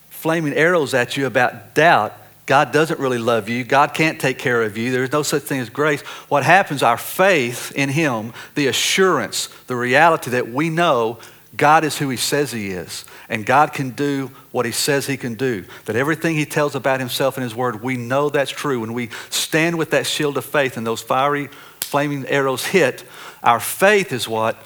flaming 0.09 0.55
arrows 0.55 0.95
at 0.95 1.17
you 1.17 1.27
about 1.27 1.75
doubt, 1.75 2.15
God 2.47 2.73
doesn't 2.73 3.01
really 3.01 3.19
love 3.19 3.49
you. 3.49 3.65
God 3.65 3.93
can't 3.93 4.21
take 4.21 4.39
care 4.39 4.63
of 4.63 4.79
you. 4.79 4.93
There's 4.93 5.11
no 5.11 5.25
such 5.25 5.43
thing 5.43 5.59
as 5.59 5.69
grace. 5.69 6.01
What 6.29 6.45
happens, 6.45 6.83
our 6.83 6.97
faith 6.97 7.73
in 7.75 7.89
Him, 7.89 8.33
the 8.55 8.69
assurance, 8.69 9.49
the 9.67 9.75
reality 9.75 10.31
that 10.31 10.49
we 10.49 10.71
know 10.71 11.19
God 11.57 11.83
is 11.85 11.99
who 11.99 12.09
He 12.09 12.17
says 12.17 12.53
He 12.53 12.71
is, 12.71 13.05
and 13.29 13.45
God 13.45 13.73
can 13.73 13.91
do 13.91 14.31
what 14.53 14.65
He 14.65 14.71
says 14.71 15.07
He 15.07 15.17
can 15.17 15.35
do. 15.35 15.65
That 15.87 15.97
everything 15.97 16.37
He 16.37 16.47
tells 16.47 16.77
about 16.77 17.01
Himself 17.01 17.37
in 17.37 17.43
His 17.43 17.55
Word, 17.55 17.83
we 17.83 17.97
know 17.97 18.31
that's 18.31 18.51
true. 18.51 18.81
When 18.81 18.93
we 18.93 19.11
stand 19.29 19.77
with 19.77 19.91
that 19.91 20.07
shield 20.07 20.39
of 20.39 20.45
faith 20.45 20.77
and 20.77 20.87
those 20.87 21.03
fiery, 21.03 21.49
flaming 21.81 22.27
arrows 22.27 22.65
hit, 22.67 23.03
our 23.43 23.61
faith 23.61 24.13
is 24.13 24.29
what 24.29 24.57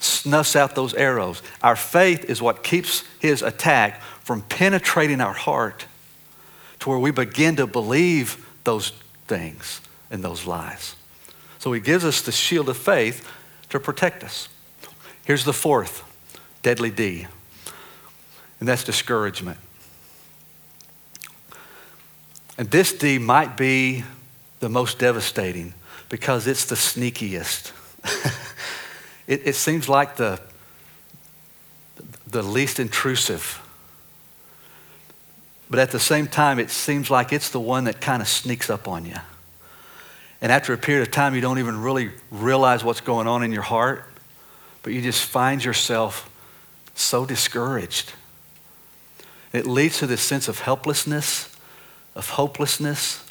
snuffs 0.00 0.56
out 0.56 0.74
those 0.74 0.94
arrows. 0.94 1.42
Our 1.62 1.76
faith 1.76 2.24
is 2.28 2.42
what 2.42 2.64
keeps 2.64 3.04
His 3.20 3.42
attack 3.42 4.00
from 4.22 4.42
penetrating 4.42 5.20
our 5.20 5.32
heart 5.32 5.86
to 6.84 6.90
where 6.90 6.98
we 6.98 7.10
begin 7.10 7.56
to 7.56 7.66
believe 7.66 8.46
those 8.64 8.90
things 9.26 9.80
and 10.10 10.22
those 10.22 10.44
lies. 10.44 10.96
So 11.58 11.72
he 11.72 11.80
gives 11.80 12.04
us 12.04 12.20
the 12.20 12.30
shield 12.30 12.68
of 12.68 12.76
faith 12.76 13.26
to 13.70 13.80
protect 13.80 14.22
us. 14.22 14.50
Here's 15.24 15.46
the 15.46 15.54
fourth 15.54 16.04
deadly 16.60 16.90
D, 16.90 17.26
and 18.60 18.68
that's 18.68 18.84
discouragement. 18.84 19.56
And 22.58 22.70
this 22.70 22.92
D 22.92 23.16
might 23.16 23.56
be 23.56 24.04
the 24.60 24.68
most 24.68 24.98
devastating 24.98 25.72
because 26.10 26.46
it's 26.46 26.66
the 26.66 26.74
sneakiest. 26.74 27.72
it, 29.26 29.40
it 29.46 29.54
seems 29.54 29.88
like 29.88 30.16
the, 30.16 30.38
the 32.26 32.42
least 32.42 32.78
intrusive 32.78 33.63
but 35.74 35.80
at 35.80 35.90
the 35.90 35.98
same 35.98 36.28
time, 36.28 36.60
it 36.60 36.70
seems 36.70 37.10
like 37.10 37.32
it's 37.32 37.50
the 37.50 37.58
one 37.58 37.82
that 37.82 38.00
kind 38.00 38.22
of 38.22 38.28
sneaks 38.28 38.70
up 38.70 38.86
on 38.86 39.04
you. 39.04 39.16
And 40.40 40.52
after 40.52 40.72
a 40.72 40.78
period 40.78 41.02
of 41.02 41.10
time, 41.10 41.34
you 41.34 41.40
don't 41.40 41.58
even 41.58 41.82
really 41.82 42.12
realize 42.30 42.84
what's 42.84 43.00
going 43.00 43.26
on 43.26 43.42
in 43.42 43.50
your 43.50 43.62
heart, 43.62 44.04
but 44.84 44.92
you 44.92 45.02
just 45.02 45.24
find 45.24 45.64
yourself 45.64 46.30
so 46.94 47.26
discouraged. 47.26 48.12
It 49.52 49.66
leads 49.66 49.98
to 49.98 50.06
this 50.06 50.20
sense 50.20 50.46
of 50.46 50.60
helplessness, 50.60 51.52
of 52.14 52.28
hopelessness, 52.28 53.23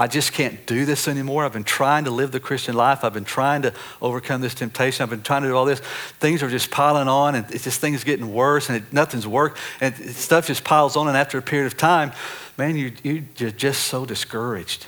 I 0.00 0.06
just 0.06 0.32
can't 0.32 0.64
do 0.64 0.84
this 0.84 1.08
anymore. 1.08 1.44
I've 1.44 1.52
been 1.52 1.64
trying 1.64 2.04
to 2.04 2.12
live 2.12 2.30
the 2.30 2.38
Christian 2.38 2.76
life. 2.76 3.02
I've 3.02 3.12
been 3.12 3.24
trying 3.24 3.62
to 3.62 3.74
overcome 4.00 4.40
this 4.40 4.54
temptation. 4.54 5.02
I've 5.02 5.10
been 5.10 5.22
trying 5.22 5.42
to 5.42 5.48
do 5.48 5.56
all 5.56 5.64
this. 5.64 5.80
Things 6.20 6.40
are 6.40 6.48
just 6.48 6.70
piling 6.70 7.08
on, 7.08 7.34
and 7.34 7.50
it's 7.50 7.64
just 7.64 7.80
things 7.80 8.04
getting 8.04 8.32
worse, 8.32 8.68
and 8.68 8.78
it, 8.78 8.92
nothing's 8.92 9.26
worked, 9.26 9.58
and 9.80 9.92
stuff 9.96 10.46
just 10.46 10.62
piles 10.62 10.96
on. 10.96 11.08
And 11.08 11.16
after 11.16 11.36
a 11.36 11.42
period 11.42 11.66
of 11.66 11.76
time, 11.76 12.12
man, 12.56 12.76
you, 12.76 12.92
you, 13.02 13.24
you're 13.38 13.50
just 13.50 13.88
so 13.88 14.06
discouraged. 14.06 14.86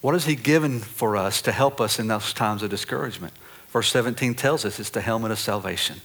What 0.00 0.14
has 0.14 0.24
He 0.24 0.34
given 0.34 0.78
for 0.78 1.18
us 1.18 1.42
to 1.42 1.52
help 1.52 1.82
us 1.82 1.98
in 1.98 2.06
those 2.06 2.32
times 2.32 2.62
of 2.62 2.70
discouragement? 2.70 3.34
Verse 3.68 3.90
17 3.90 4.34
tells 4.34 4.64
us 4.64 4.80
it's 4.80 4.88
the 4.88 5.02
helmet 5.02 5.32
of 5.32 5.38
salvation. 5.38 6.00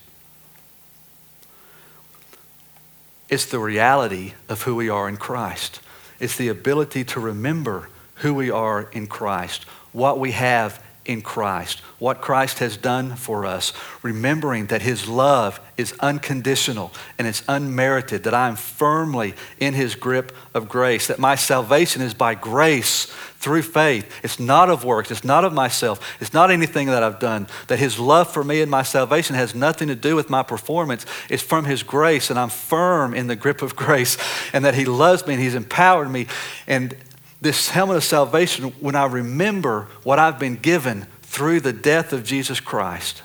It's 3.29 3.45
the 3.45 3.59
reality 3.59 4.33
of 4.49 4.63
who 4.63 4.75
we 4.75 4.89
are 4.89 5.07
in 5.07 5.15
Christ. 5.15 5.79
It's 6.23 6.37
the 6.37 6.47
ability 6.47 7.03
to 7.03 7.19
remember 7.19 7.89
who 8.15 8.33
we 8.33 8.49
are 8.49 8.89
in 8.93 9.07
Christ, 9.07 9.65
what 9.91 10.19
we 10.19 10.31
have 10.31 10.81
in 11.05 11.21
Christ, 11.21 11.81
what 11.99 12.21
Christ 12.21 12.59
has 12.59 12.77
done 12.77 13.15
for 13.15 13.45
us, 13.45 13.73
remembering 14.01 14.67
that 14.67 14.81
His 14.81 15.07
love 15.07 15.59
is 15.75 15.93
unconditional 15.99 16.93
and 17.17 17.27
it's 17.27 17.43
unmerited, 17.47 18.23
that 18.23 18.33
I 18.33 18.47
am 18.47 18.55
firmly 18.55 19.33
in 19.59 19.73
His 19.73 19.95
grip 19.95 20.33
of 20.53 20.69
grace, 20.69 21.07
that 21.07 21.19
my 21.19 21.35
salvation 21.35 22.01
is 22.01 22.13
by 22.13 22.35
grace 22.35 23.05
through 23.37 23.63
faith. 23.63 24.09
It's 24.23 24.39
not 24.39 24.69
of 24.69 24.85
works, 24.85 25.11
it's 25.11 25.25
not 25.25 25.43
of 25.43 25.51
myself, 25.51 25.99
it's 26.21 26.33
not 26.33 26.49
anything 26.49 26.87
that 26.87 27.03
I've 27.03 27.19
done, 27.19 27.47
that 27.67 27.79
His 27.79 27.99
love 27.99 28.31
for 28.31 28.43
me 28.43 28.61
and 28.61 28.71
my 28.71 28.83
salvation 28.83 29.35
has 29.35 29.53
nothing 29.53 29.89
to 29.89 29.95
do 29.95 30.15
with 30.15 30.29
my 30.29 30.43
performance. 30.43 31.05
It's 31.29 31.43
from 31.43 31.65
His 31.65 31.83
grace, 31.83 32.29
and 32.29 32.39
I'm 32.39 32.49
firm 32.49 33.13
in 33.13 33.27
the 33.27 33.35
grip 33.35 33.61
of 33.61 33.75
grace, 33.75 34.17
and 34.53 34.63
that 34.63 34.75
He 34.75 34.85
loves 34.85 35.27
me 35.27 35.33
and 35.33 35.43
He's 35.43 35.55
empowered 35.55 36.09
me. 36.09 36.27
And 36.65 36.95
this 37.43 37.69
helmet 37.69 37.97
of 37.97 38.03
salvation 38.03 38.69
when 38.79 38.95
I 38.95 39.05
remember 39.05 39.87
what 40.03 40.17
I've 40.17 40.39
been 40.39 40.55
given 40.55 41.07
through 41.21 41.59
the 41.59 41.73
death 41.73 42.13
of 42.13 42.23
Jesus 42.23 42.59
Christ. 42.59 43.21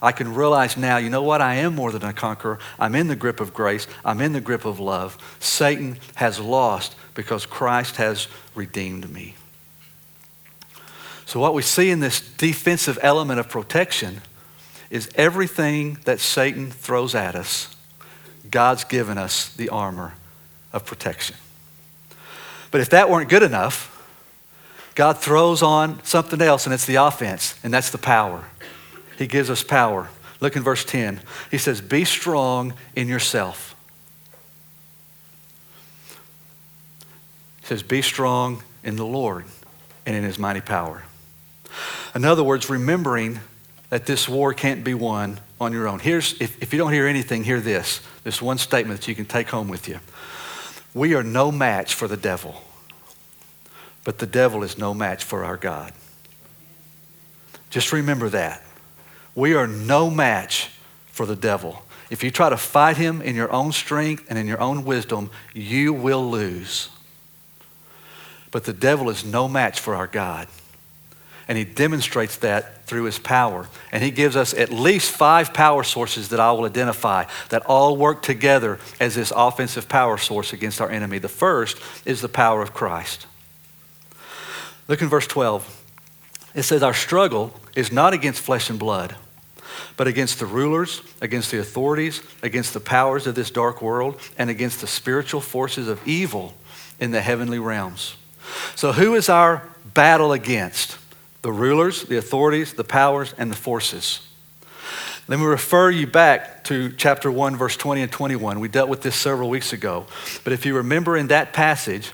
I 0.00 0.12
can 0.12 0.34
realize 0.34 0.76
now, 0.76 0.98
you 0.98 1.10
know 1.10 1.22
what? 1.22 1.40
I 1.40 1.56
am 1.56 1.74
more 1.74 1.90
than 1.90 2.04
a 2.04 2.12
conqueror. 2.12 2.58
I'm 2.78 2.94
in 2.94 3.08
the 3.08 3.16
grip 3.16 3.40
of 3.40 3.52
grace. 3.52 3.86
I'm 4.04 4.20
in 4.20 4.32
the 4.32 4.40
grip 4.40 4.64
of 4.64 4.78
love. 4.78 5.18
Satan 5.40 5.98
has 6.16 6.38
lost 6.38 6.94
because 7.14 7.46
Christ 7.46 7.96
has 7.96 8.28
redeemed 8.54 9.10
me. 9.10 9.34
So, 11.26 11.40
what 11.40 11.54
we 11.54 11.62
see 11.62 11.90
in 11.90 12.00
this 12.00 12.20
defensive 12.20 12.98
element 13.02 13.40
of 13.40 13.48
protection 13.48 14.20
is 14.90 15.08
everything 15.14 15.98
that 16.04 16.20
Satan 16.20 16.70
throws 16.70 17.14
at 17.14 17.34
us, 17.34 17.74
God's 18.50 18.84
given 18.84 19.16
us 19.16 19.48
the 19.48 19.70
armor 19.70 20.14
of 20.72 20.84
protection. 20.84 21.36
But 22.74 22.80
if 22.80 22.90
that 22.90 23.08
weren't 23.08 23.30
good 23.30 23.44
enough, 23.44 24.04
God 24.96 25.18
throws 25.18 25.62
on 25.62 26.02
something 26.02 26.42
else, 26.42 26.66
and 26.66 26.74
it's 26.74 26.86
the 26.86 26.96
offense, 26.96 27.54
and 27.62 27.72
that's 27.72 27.90
the 27.90 27.98
power. 27.98 28.46
He 29.16 29.28
gives 29.28 29.48
us 29.48 29.62
power. 29.62 30.08
Look 30.40 30.56
in 30.56 30.64
verse 30.64 30.84
10. 30.84 31.20
He 31.52 31.58
says, 31.58 31.80
Be 31.80 32.04
strong 32.04 32.74
in 32.96 33.06
yourself. 33.06 33.76
He 37.60 37.66
says, 37.66 37.84
Be 37.84 38.02
strong 38.02 38.64
in 38.82 38.96
the 38.96 39.06
Lord 39.06 39.44
and 40.04 40.16
in 40.16 40.24
his 40.24 40.36
mighty 40.36 40.60
power. 40.60 41.04
In 42.12 42.24
other 42.24 42.42
words, 42.42 42.68
remembering 42.68 43.38
that 43.90 44.06
this 44.06 44.28
war 44.28 44.52
can't 44.52 44.82
be 44.82 44.94
won 44.94 45.38
on 45.60 45.72
your 45.72 45.86
own. 45.86 46.00
Here's, 46.00 46.32
if, 46.40 46.60
if 46.60 46.72
you 46.72 46.80
don't 46.80 46.92
hear 46.92 47.06
anything, 47.06 47.44
hear 47.44 47.60
this. 47.60 48.00
This 48.24 48.42
one 48.42 48.58
statement 48.58 49.02
that 49.02 49.06
you 49.06 49.14
can 49.14 49.26
take 49.26 49.48
home 49.48 49.68
with 49.68 49.88
you. 49.88 50.00
We 50.94 51.14
are 51.14 51.24
no 51.24 51.50
match 51.50 51.94
for 51.94 52.06
the 52.06 52.16
devil, 52.16 52.62
but 54.04 54.18
the 54.18 54.26
devil 54.26 54.62
is 54.62 54.78
no 54.78 54.94
match 54.94 55.24
for 55.24 55.44
our 55.44 55.56
God. 55.56 55.92
Just 57.68 57.92
remember 57.92 58.28
that. 58.28 58.62
We 59.34 59.54
are 59.54 59.66
no 59.66 60.08
match 60.08 60.70
for 61.06 61.26
the 61.26 61.34
devil. 61.34 61.84
If 62.10 62.22
you 62.22 62.30
try 62.30 62.48
to 62.48 62.56
fight 62.56 62.96
him 62.96 63.20
in 63.20 63.34
your 63.34 63.50
own 63.50 63.72
strength 63.72 64.26
and 64.28 64.38
in 64.38 64.46
your 64.46 64.60
own 64.60 64.84
wisdom, 64.84 65.30
you 65.52 65.92
will 65.92 66.30
lose. 66.30 66.90
But 68.52 68.62
the 68.62 68.72
devil 68.72 69.10
is 69.10 69.24
no 69.24 69.48
match 69.48 69.80
for 69.80 69.96
our 69.96 70.06
God. 70.06 70.46
And 71.46 71.58
he 71.58 71.64
demonstrates 71.64 72.36
that 72.38 72.86
through 72.86 73.04
his 73.04 73.18
power. 73.18 73.68
And 73.92 74.02
he 74.02 74.10
gives 74.10 74.36
us 74.36 74.54
at 74.54 74.70
least 74.70 75.10
five 75.10 75.52
power 75.52 75.82
sources 75.84 76.30
that 76.30 76.40
I 76.40 76.52
will 76.52 76.64
identify 76.64 77.24
that 77.50 77.64
all 77.66 77.96
work 77.96 78.22
together 78.22 78.78
as 78.98 79.14
this 79.14 79.32
offensive 79.34 79.88
power 79.88 80.16
source 80.16 80.52
against 80.52 80.80
our 80.80 80.90
enemy. 80.90 81.18
The 81.18 81.28
first 81.28 81.78
is 82.04 82.20
the 82.20 82.28
power 82.28 82.62
of 82.62 82.72
Christ. 82.72 83.26
Look 84.88 85.02
in 85.02 85.08
verse 85.08 85.26
12. 85.26 85.82
It 86.54 86.62
says, 86.62 86.82
Our 86.82 86.94
struggle 86.94 87.54
is 87.74 87.92
not 87.92 88.12
against 88.14 88.40
flesh 88.40 88.70
and 88.70 88.78
blood, 88.78 89.16
but 89.96 90.06
against 90.06 90.38
the 90.38 90.46
rulers, 90.46 91.02
against 91.20 91.50
the 91.50 91.58
authorities, 91.58 92.22
against 92.42 92.74
the 92.74 92.80
powers 92.80 93.26
of 93.26 93.34
this 93.34 93.50
dark 93.50 93.82
world, 93.82 94.20
and 94.38 94.50
against 94.50 94.80
the 94.80 94.86
spiritual 94.86 95.40
forces 95.40 95.88
of 95.88 96.06
evil 96.06 96.54
in 97.00 97.10
the 97.10 97.20
heavenly 97.20 97.58
realms. 97.58 98.16
So, 98.76 98.92
who 98.92 99.14
is 99.14 99.28
our 99.28 99.68
battle 99.84 100.32
against? 100.32 100.98
The 101.44 101.52
rulers, 101.52 102.04
the 102.04 102.16
authorities, 102.16 102.72
the 102.72 102.82
powers, 102.82 103.34
and 103.36 103.50
the 103.50 103.56
forces. 103.56 104.26
Let 105.28 105.38
me 105.38 105.44
refer 105.44 105.90
you 105.90 106.06
back 106.06 106.64
to 106.64 106.90
chapter 106.92 107.30
1, 107.30 107.56
verse 107.56 107.76
20 107.76 108.00
and 108.00 108.10
21. 108.10 108.60
We 108.60 108.68
dealt 108.68 108.88
with 108.88 109.02
this 109.02 109.14
several 109.14 109.50
weeks 109.50 109.74
ago. 109.74 110.06
But 110.42 110.54
if 110.54 110.64
you 110.64 110.76
remember 110.76 111.18
in 111.18 111.26
that 111.26 111.52
passage, 111.52 112.12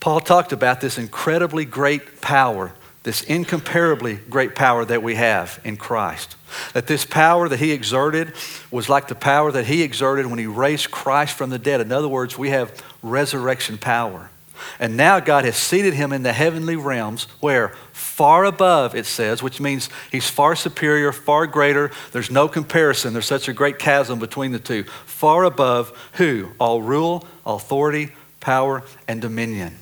Paul 0.00 0.20
talked 0.20 0.52
about 0.52 0.82
this 0.82 0.98
incredibly 0.98 1.64
great 1.64 2.20
power, 2.20 2.74
this 3.04 3.22
incomparably 3.22 4.16
great 4.16 4.54
power 4.54 4.84
that 4.84 5.02
we 5.02 5.14
have 5.14 5.58
in 5.64 5.78
Christ. 5.78 6.36
That 6.74 6.86
this 6.86 7.06
power 7.06 7.48
that 7.48 7.58
he 7.58 7.72
exerted 7.72 8.34
was 8.70 8.90
like 8.90 9.08
the 9.08 9.14
power 9.14 9.50
that 9.50 9.64
he 9.64 9.80
exerted 9.82 10.26
when 10.26 10.38
he 10.38 10.46
raised 10.46 10.90
Christ 10.90 11.38
from 11.38 11.48
the 11.48 11.58
dead. 11.58 11.80
In 11.80 11.90
other 11.90 12.06
words, 12.06 12.36
we 12.36 12.50
have 12.50 12.84
resurrection 13.02 13.78
power. 13.78 14.30
And 14.78 14.96
now 14.96 15.20
God 15.20 15.44
has 15.44 15.56
seated 15.56 15.94
him 15.94 16.12
in 16.12 16.22
the 16.22 16.32
heavenly 16.32 16.76
realms 16.76 17.24
where 17.40 17.74
far 17.96 18.44
above, 18.44 18.94
it 18.94 19.06
says, 19.06 19.42
which 19.42 19.58
means 19.58 19.88
he's 20.12 20.28
far 20.28 20.54
superior, 20.54 21.12
far 21.12 21.46
greater. 21.46 21.90
There's 22.12 22.30
no 22.30 22.46
comparison. 22.46 23.14
There's 23.14 23.26
such 23.26 23.48
a 23.48 23.54
great 23.54 23.78
chasm 23.78 24.18
between 24.18 24.52
the 24.52 24.58
two. 24.58 24.84
Far 24.84 25.44
above 25.44 25.96
who? 26.14 26.50
All 26.58 26.82
rule, 26.82 27.26
authority, 27.46 28.10
power, 28.38 28.82
and 29.08 29.22
dominion. 29.22 29.76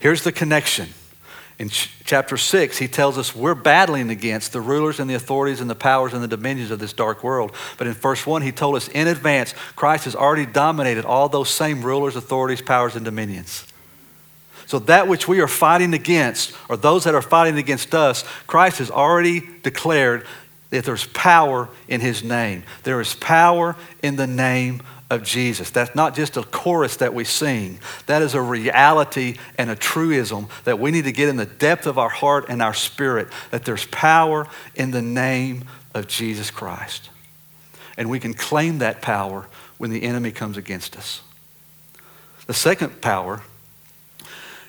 Here's 0.00 0.24
the 0.24 0.32
connection. 0.32 0.88
In 1.58 1.68
ch- 1.68 1.90
chapter 2.04 2.38
6, 2.38 2.78
he 2.78 2.88
tells 2.88 3.18
us 3.18 3.36
we're 3.36 3.54
battling 3.54 4.08
against 4.08 4.54
the 4.54 4.62
rulers 4.62 4.98
and 4.98 5.08
the 5.08 5.14
authorities 5.14 5.60
and 5.60 5.68
the 5.68 5.74
powers 5.74 6.14
and 6.14 6.22
the 6.22 6.28
dominions 6.28 6.70
of 6.70 6.78
this 6.78 6.94
dark 6.94 7.22
world. 7.22 7.52
But 7.76 7.88
in 7.88 7.92
verse 7.92 8.26
1, 8.26 8.40
he 8.40 8.52
told 8.52 8.74
us 8.74 8.88
in 8.88 9.06
advance 9.06 9.54
Christ 9.74 10.06
has 10.06 10.16
already 10.16 10.46
dominated 10.46 11.04
all 11.04 11.28
those 11.28 11.50
same 11.50 11.82
rulers, 11.82 12.16
authorities, 12.16 12.62
powers, 12.62 12.96
and 12.96 13.04
dominions. 13.04 13.66
So, 14.66 14.80
that 14.80 15.06
which 15.06 15.28
we 15.28 15.40
are 15.40 15.48
fighting 15.48 15.94
against, 15.94 16.52
or 16.68 16.76
those 16.76 17.04
that 17.04 17.14
are 17.14 17.22
fighting 17.22 17.56
against 17.56 17.94
us, 17.94 18.24
Christ 18.46 18.78
has 18.78 18.90
already 18.90 19.48
declared 19.62 20.26
that 20.70 20.84
there's 20.84 21.06
power 21.06 21.68
in 21.88 22.00
his 22.00 22.24
name. 22.24 22.64
There 22.82 23.00
is 23.00 23.14
power 23.14 23.76
in 24.02 24.16
the 24.16 24.26
name 24.26 24.82
of 25.08 25.22
Jesus. 25.22 25.70
That's 25.70 25.94
not 25.94 26.16
just 26.16 26.36
a 26.36 26.42
chorus 26.42 26.96
that 26.96 27.14
we 27.14 27.24
sing, 27.24 27.78
that 28.06 28.22
is 28.22 28.34
a 28.34 28.42
reality 28.42 29.36
and 29.56 29.70
a 29.70 29.76
truism 29.76 30.48
that 30.64 30.78
we 30.78 30.90
need 30.90 31.04
to 31.04 31.12
get 31.12 31.28
in 31.28 31.36
the 31.36 31.46
depth 31.46 31.86
of 31.86 31.98
our 31.98 32.08
heart 32.08 32.46
and 32.48 32.60
our 32.60 32.74
spirit 32.74 33.28
that 33.50 33.64
there's 33.64 33.86
power 33.86 34.48
in 34.74 34.90
the 34.90 35.02
name 35.02 35.64
of 35.94 36.08
Jesus 36.08 36.50
Christ. 36.50 37.10
And 37.96 38.10
we 38.10 38.18
can 38.18 38.34
claim 38.34 38.78
that 38.78 39.00
power 39.00 39.46
when 39.78 39.90
the 39.90 40.02
enemy 40.02 40.32
comes 40.32 40.56
against 40.56 40.96
us. 40.96 41.22
The 42.46 42.54
second 42.54 43.00
power 43.00 43.42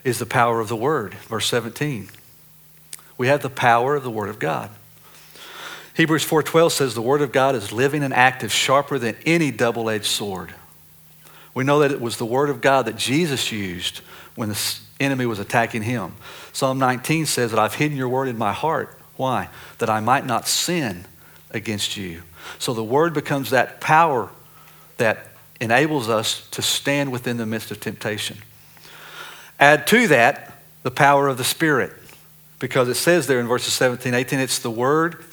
is 0.08 0.20
the 0.20 0.26
power 0.26 0.62
of 0.62 0.70
the 0.70 0.76
Word. 0.76 1.13
Verse 1.15 1.48
17. 1.48 2.08
We 3.17 3.28
have 3.28 3.41
the 3.41 3.50
power 3.50 3.96
of 3.96 4.04
the 4.04 4.10
Word 4.10 4.30
of 4.30 4.39
God. 4.39 4.70
Hebrews 5.96 6.24
4:12 6.24 6.72
says 6.72 6.93
the 6.93 7.02
word 7.02 7.24
of 7.24 7.32
God 7.32 7.56
is 7.56 7.72
living 7.72 8.04
and 8.04 8.13
active, 8.13 8.52
sharper 8.52 9.00
than 9.00 9.17
any 9.26 9.50
double-edged 9.50 10.06
sword. 10.06 10.54
We 11.56 11.63
know 11.63 11.80
that 11.80 11.91
it 11.91 12.00
was 12.00 12.17
the 12.17 12.26
word 12.26 12.52
of 12.52 12.62
God 12.62 12.86
that 12.86 12.98
Jesus 12.98 13.52
used 13.52 14.02
when 14.36 14.50
the 14.50 14.76
enemy 15.00 15.26
was 15.26 15.39
attacking 15.39 15.82
him. 15.82 16.13
Psalm 16.54 16.78
19 16.78 17.26
says 17.26 17.50
that 17.50 17.60
I've 17.60 17.74
hidden 17.74 17.98
your 17.98 18.10
word 18.10 18.28
in 18.28 18.38
my 18.38 18.54
heart. 18.54 18.96
Why? 19.15 19.50
That 19.80 19.89
I 19.89 20.00
might 20.00 20.28
not 20.28 20.48
sin 20.48 21.06
against 21.50 21.98
you. 21.98 22.22
So 22.60 22.76
the 22.76 22.84
word 22.84 23.15
becomes 23.15 23.50
that 23.50 23.82
power 23.82 24.30
that 24.98 25.30
enables 25.60 26.10
us 26.10 26.48
to 26.52 26.62
stand 26.62 27.12
within 27.12 27.38
the 27.38 27.48
midst 27.48 27.72
of 27.72 27.80
temptation. 27.80 28.38
Add 29.60 29.88
to 29.88 30.08
that 30.10 30.54
the 30.84 30.91
power 30.91 31.28
of 31.28 31.38
the 31.38 31.43
Spirit, 31.43 31.93
because 32.60 32.89
it 32.89 32.96
says 32.96 33.28
there 33.28 33.39
in 33.39 33.48
verses 33.48 33.74
17, 33.74 34.13
18, 34.13 34.39
it's 34.39 34.60
the 34.60 34.72
Word 34.72 35.24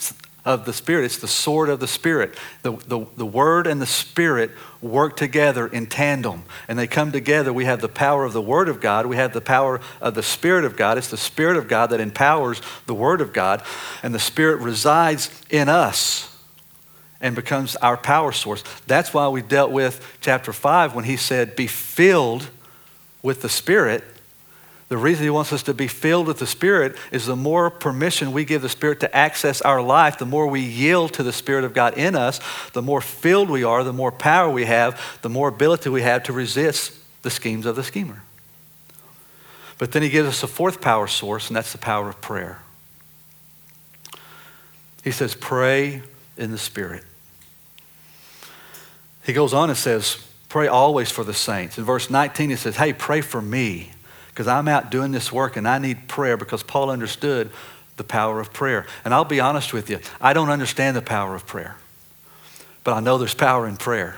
of 0.45 0.67
the 0.67 0.73
Spirit, 0.73 1.05
it's 1.05 1.19
the 1.19 1.29
sword 1.29 1.69
of 1.69 1.81
the 1.81 1.87
Spirit. 1.87 2.37
The, 2.63 2.73
the, 2.73 3.07
the 3.17 3.27
Word 3.27 3.67
and 3.67 3.81
the 3.81 3.87
Spirit 3.87 4.51
work 4.83 5.17
together 5.17 5.67
in 5.67 5.87
tandem, 5.87 6.45
and 6.69 6.79
they 6.79 6.87
come 6.87 7.13
together. 7.13 7.53
We 7.53 7.65
have 7.65 7.81
the 7.81 7.89
power 7.89 8.25
of 8.25 8.33
the 8.33 8.43
Word 8.43 8.69
of 8.69 8.81
God, 8.81 9.07
we 9.07 9.17
have 9.17 9.33
the 9.33 9.41
power 9.41 9.81
of 10.01 10.15
the 10.15 10.23
Spirit 10.23 10.65
of 10.65 10.77
God. 10.77 10.99
It's 10.99 11.11
the 11.11 11.17
Spirit 11.17 11.57
of 11.57 11.69
God 11.69 11.91
that 11.91 12.01
empowers 12.01 12.61
the 12.87 12.95
Word 12.95 13.21
of 13.21 13.33
God, 13.33 13.63
and 14.03 14.15
the 14.15 14.19
Spirit 14.19 14.61
resides 14.61 15.31
in 15.51 15.69
us 15.69 16.31
and 17.21 17.35
becomes 17.35 17.77
our 17.77 17.97
power 17.97 18.33
source. 18.33 18.63
That's 18.87 19.15
why 19.15 19.29
we 19.29 19.41
dealt 19.41 19.71
with 19.71 20.19
chapter 20.21 20.53
5 20.53 20.95
when 20.95 21.05
he 21.05 21.17
said, 21.17 21.57
Be 21.57 21.67
filled 21.67 22.49
with 23.23 23.41
the 23.41 23.49
Spirit 23.49 24.05
The 24.95 24.99
reason 24.99 25.25
he 25.25 25.31
wants 25.31 25.53
us 25.53 25.65
to 25.65 25.75
be 25.75 25.89
filled 25.89 26.29
with 26.29 26.39
the 26.39 26.47
Spirit 26.47 26.95
is 27.11 27.27
the 27.27 27.35
more 27.35 27.69
permission 27.69 28.31
we 28.31 28.45
give 28.45 28.63
the 28.63 28.69
Spirit 28.69 29.01
to 29.01 29.13
access 29.13 29.61
our 29.61 29.83
life, 29.83 30.19
the 30.19 30.25
more 30.25 30.47
we 30.47 30.61
yield 30.61 31.15
to 31.15 31.25
the 31.25 31.33
Spirit 31.33 31.65
of 31.65 31.75
God 31.75 31.99
in 31.99 32.15
us, 32.15 32.39
the 32.75 32.81
more 32.81 33.01
filled 33.01 33.51
we 33.51 33.65
are, 33.65 33.83
the 33.83 33.93
more 33.93 34.13
power 34.13 34.49
we 34.49 34.67
have, 34.67 35.19
the 35.23 35.29
more 35.29 35.49
ability 35.49 35.91
we 35.91 36.03
have 36.03 36.23
to 36.23 36.33
resist 36.33 36.97
the 37.23 37.31
schemes 37.31 37.67
of 37.67 37.75
the 37.75 37.83
schemer. 37.83 38.23
But 39.79 39.91
then 39.91 40.03
he 40.03 40.11
gives 40.11 40.29
us 40.29 40.45
a 40.45 40.47
fourth 40.47 40.81
power 40.81 41.09
source, 41.09 41.49
and 41.49 41.57
that's 41.57 41.73
the 41.73 41.79
power 41.79 42.09
of 42.09 42.21
prayer. 42.21 42.61
He 45.03 45.11
says, 45.11 45.35
Pray 45.35 46.03
in 46.37 46.53
the 46.53 46.59
Spirit. 46.59 47.03
He 49.25 49.33
goes 49.33 49.53
on 49.53 49.71
and 49.71 49.77
says, 49.77 50.25
Pray 50.49 50.69
always 50.69 51.11
for 51.11 51.25
the 51.25 51.35
saints. 51.35 51.79
In 51.79 51.85
verse 51.85 52.11
19, 52.11 52.51
he 52.51 52.55
says, 52.55 52.77
Hey, 52.77 52.93
pray 52.93 53.23
for 53.23 53.43
me 53.43 53.91
because 54.35 54.49
I'm 54.49 54.67
out 54.67 54.91
doing 54.91 55.13
this 55.13 55.31
work 55.31 55.57
and 55.57 55.69
I 55.69 55.79
need 55.79 56.09
prayer 56.09 56.37
because 56.37 56.65
Paul 56.65 56.91
understood 56.91 57.51
the 57.97 58.03
power 58.03 58.41
of 58.41 58.53
prayer. 58.53 58.85
And 59.05 59.15
I'll 59.15 59.25
be 59.25 59.39
honest 59.39 59.73
with 59.73 59.89
you, 59.89 60.01
I 60.21 60.33
don't 60.33 60.51
understand 60.51 60.97
the 60.97 61.03
power 61.03 61.37
of 61.37 61.47
prayer, 61.47 61.77
but 62.83 62.95
I 62.95 63.01
know 63.01 63.17
there's 63.17 63.35
power 63.35 63.69
in 63.69 63.77
prayer. 63.77 64.17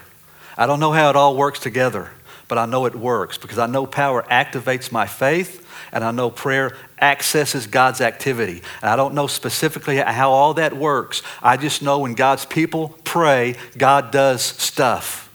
I 0.56 0.64
don't 0.64 0.80
know 0.80 0.92
how 0.92 1.10
it 1.10 1.16
all 1.16 1.36
works 1.36 1.60
together, 1.60 2.08
but 2.48 2.56
I 2.56 2.64
know 2.64 2.86
it 2.86 2.94
works 2.94 3.36
because 3.36 3.58
I 3.58 3.66
know 3.66 3.84
power 3.84 4.22
activates 4.22 4.90
my 4.90 5.06
faith 5.06 5.68
and 5.92 6.02
I 6.02 6.12
know 6.12 6.30
prayer 6.30 6.74
accesses 6.98 7.66
God's 7.66 8.00
activity. 8.00 8.62
And 8.80 8.88
I 8.88 8.96
don't 8.96 9.12
know 9.12 9.26
specifically 9.26 9.98
how 9.98 10.30
all 10.30 10.54
that 10.54 10.74
works. 10.74 11.22
I 11.42 11.58
just 11.58 11.82
know 11.82 11.98
when 11.98 12.14
God's 12.14 12.46
people 12.46 12.96
pray, 13.04 13.56
God 13.76 14.12
does 14.12 14.40
stuff 14.40 15.30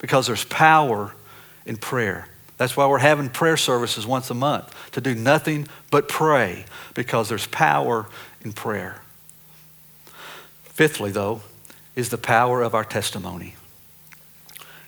because 0.00 0.26
there's 0.26 0.44
power 0.44 1.12
in 1.66 1.76
prayer. 1.76 2.26
That's 2.60 2.76
why 2.76 2.86
we're 2.86 2.98
having 2.98 3.30
prayer 3.30 3.56
services 3.56 4.06
once 4.06 4.28
a 4.28 4.34
month 4.34 4.90
to 4.92 5.00
do 5.00 5.14
nothing 5.14 5.66
but 5.90 6.08
pray 6.08 6.66
because 6.92 7.30
there's 7.30 7.46
power 7.46 8.06
in 8.42 8.52
prayer. 8.52 9.00
Fifthly, 10.64 11.10
though, 11.10 11.40
is 11.96 12.10
the 12.10 12.18
power 12.18 12.60
of 12.60 12.74
our 12.74 12.84
testimony. 12.84 13.54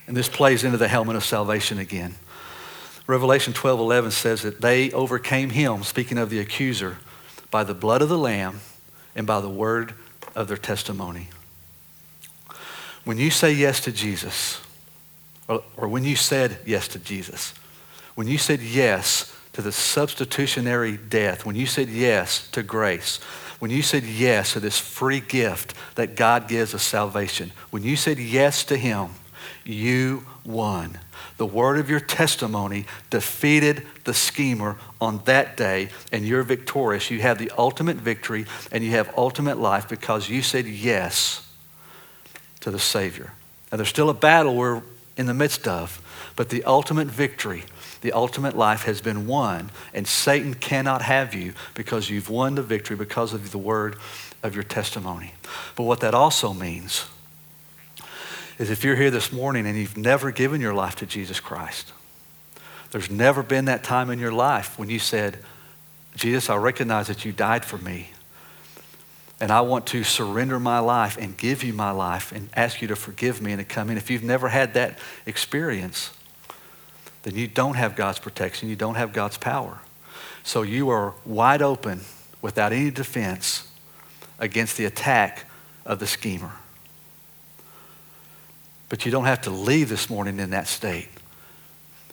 And 0.05 0.15
this 0.15 0.29
plays 0.29 0.63
into 0.63 0.77
the 0.77 0.87
helmet 0.87 1.15
of 1.15 1.23
salvation 1.23 1.79
again. 1.79 2.13
Revelation 3.07 3.53
12 3.53 3.79
11 3.79 4.11
says 4.11 4.43
that 4.43 4.61
they 4.61 4.91
overcame 4.91 5.49
him, 5.49 5.81
speaking 5.81 6.19
of 6.19 6.29
the 6.29 6.37
accuser, 6.37 6.99
by 7.49 7.63
the 7.63 7.73
blood 7.73 8.03
of 8.03 8.09
the 8.09 8.19
Lamb 8.19 8.59
and 9.15 9.25
by 9.25 9.41
the 9.41 9.49
word 9.49 9.95
of 10.35 10.47
their 10.47 10.57
testimony. 10.57 11.27
When 13.03 13.17
you 13.17 13.31
say 13.31 13.51
yes 13.51 13.79
to 13.79 13.91
Jesus, 13.91 14.61
or, 15.47 15.63
or 15.75 15.87
when 15.87 16.03
you 16.03 16.15
said 16.15 16.59
yes 16.67 16.87
to 16.89 16.99
Jesus, 16.99 17.55
when 18.15 18.27
you 18.27 18.37
said 18.37 18.61
yes 18.61 19.35
to 19.53 19.61
the 19.61 19.71
substitutionary 19.71 20.97
death, 20.97 21.45
when 21.45 21.55
you 21.55 21.65
said 21.65 21.89
yes 21.89 22.49
to 22.51 22.63
grace, 22.63 23.17
when 23.59 23.71
you 23.71 23.81
said 23.81 24.03
yes 24.03 24.53
to 24.53 24.59
this 24.59 24.77
free 24.77 25.21
gift 25.21 25.73
that 25.95 26.15
God 26.15 26.47
gives 26.47 26.73
us 26.73 26.83
salvation, 26.83 27.51
when 27.69 27.83
you 27.83 27.95
said 27.95 28.19
yes 28.19 28.63
to 28.65 28.77
Him, 28.77 29.09
you 29.63 30.25
won. 30.45 30.99
The 31.37 31.45
word 31.45 31.79
of 31.79 31.89
your 31.89 31.99
testimony 31.99 32.85
defeated 33.09 33.85
the 34.03 34.13
schemer 34.13 34.77
on 34.99 35.21
that 35.25 35.57
day, 35.57 35.89
and 36.11 36.25
you're 36.25 36.43
victorious. 36.43 37.09
You 37.09 37.21
have 37.21 37.37
the 37.37 37.51
ultimate 37.57 37.97
victory 37.97 38.45
and 38.71 38.83
you 38.83 38.91
have 38.91 39.13
ultimate 39.17 39.57
life 39.57 39.87
because 39.89 40.29
you 40.29 40.41
said 40.41 40.65
yes 40.65 41.47
to 42.59 42.71
the 42.71 42.79
Savior. 42.79 43.31
Now, 43.71 43.77
there's 43.77 43.89
still 43.89 44.09
a 44.09 44.13
battle 44.13 44.55
we're 44.55 44.81
in 45.17 45.25
the 45.25 45.33
midst 45.33 45.67
of, 45.67 46.01
but 46.35 46.49
the 46.49 46.63
ultimate 46.65 47.07
victory 47.07 47.63
the 48.03 48.11
ultimate 48.11 48.55
life 48.55 48.83
has 48.83 48.99
been 48.99 49.25
won, 49.25 49.71
and 49.93 50.05
Satan 50.05 50.53
cannot 50.53 51.01
have 51.01 51.33
you 51.33 51.53
because 51.73 52.09
you've 52.09 52.29
won 52.29 52.55
the 52.55 52.61
victory 52.61 52.97
because 52.97 53.33
of 53.33 53.51
the 53.51 53.57
word 53.57 53.95
of 54.43 54.53
your 54.53 54.63
testimony. 54.65 55.33
But 55.77 55.83
what 55.83 56.01
that 56.01 56.13
also 56.13 56.53
means 56.53 57.05
is 58.59 58.69
if 58.69 58.83
you're 58.83 58.97
here 58.97 59.09
this 59.09 59.31
morning 59.31 59.65
and 59.65 59.77
you've 59.77 59.95
never 59.95 60.31
given 60.31 60.59
your 60.59 60.73
life 60.73 60.97
to 60.97 61.05
Jesus 61.05 61.39
Christ, 61.39 61.93
there's 62.91 63.09
never 63.09 63.41
been 63.41 63.65
that 63.65 63.85
time 63.85 64.09
in 64.09 64.19
your 64.19 64.33
life 64.33 64.77
when 64.77 64.89
you 64.89 64.99
said, 64.99 65.39
Jesus, 66.17 66.49
I 66.49 66.57
recognize 66.57 67.07
that 67.07 67.23
you 67.23 67.31
died 67.31 67.63
for 67.63 67.77
me. 67.77 68.09
And 69.39 69.49
I 69.49 69.61
want 69.61 69.87
to 69.87 70.03
surrender 70.03 70.59
my 70.59 70.79
life 70.79 71.17
and 71.17 71.37
give 71.37 71.63
you 71.63 71.71
my 71.71 71.91
life 71.91 72.33
and 72.33 72.49
ask 72.53 72.81
you 72.81 72.89
to 72.89 72.97
forgive 72.97 73.41
me 73.41 73.53
and 73.53 73.59
to 73.59 73.65
come 73.65 73.89
in. 73.89 73.95
If 73.95 74.11
you've 74.11 74.23
never 74.23 74.49
had 74.49 74.73
that 74.73 74.99
experience, 75.25 76.11
then 77.23 77.35
you 77.35 77.47
don't 77.47 77.75
have 77.75 77.95
God's 77.95 78.19
protection, 78.19 78.69
you 78.69 78.75
don't 78.75 78.95
have 78.95 79.13
God's 79.13 79.37
power. 79.37 79.79
So 80.43 80.61
you 80.61 80.89
are 80.89 81.13
wide 81.25 81.61
open 81.61 82.01
without 82.41 82.73
any 82.73 82.91
defense 82.91 83.69
against 84.39 84.77
the 84.77 84.85
attack 84.85 85.49
of 85.85 85.99
the 85.99 86.07
schemer. 86.07 86.51
But 88.89 89.05
you 89.05 89.11
don't 89.11 89.25
have 89.25 89.41
to 89.43 89.49
leave 89.49 89.89
this 89.89 90.09
morning 90.09 90.39
in 90.39 90.51
that 90.51 90.67
state 90.67 91.09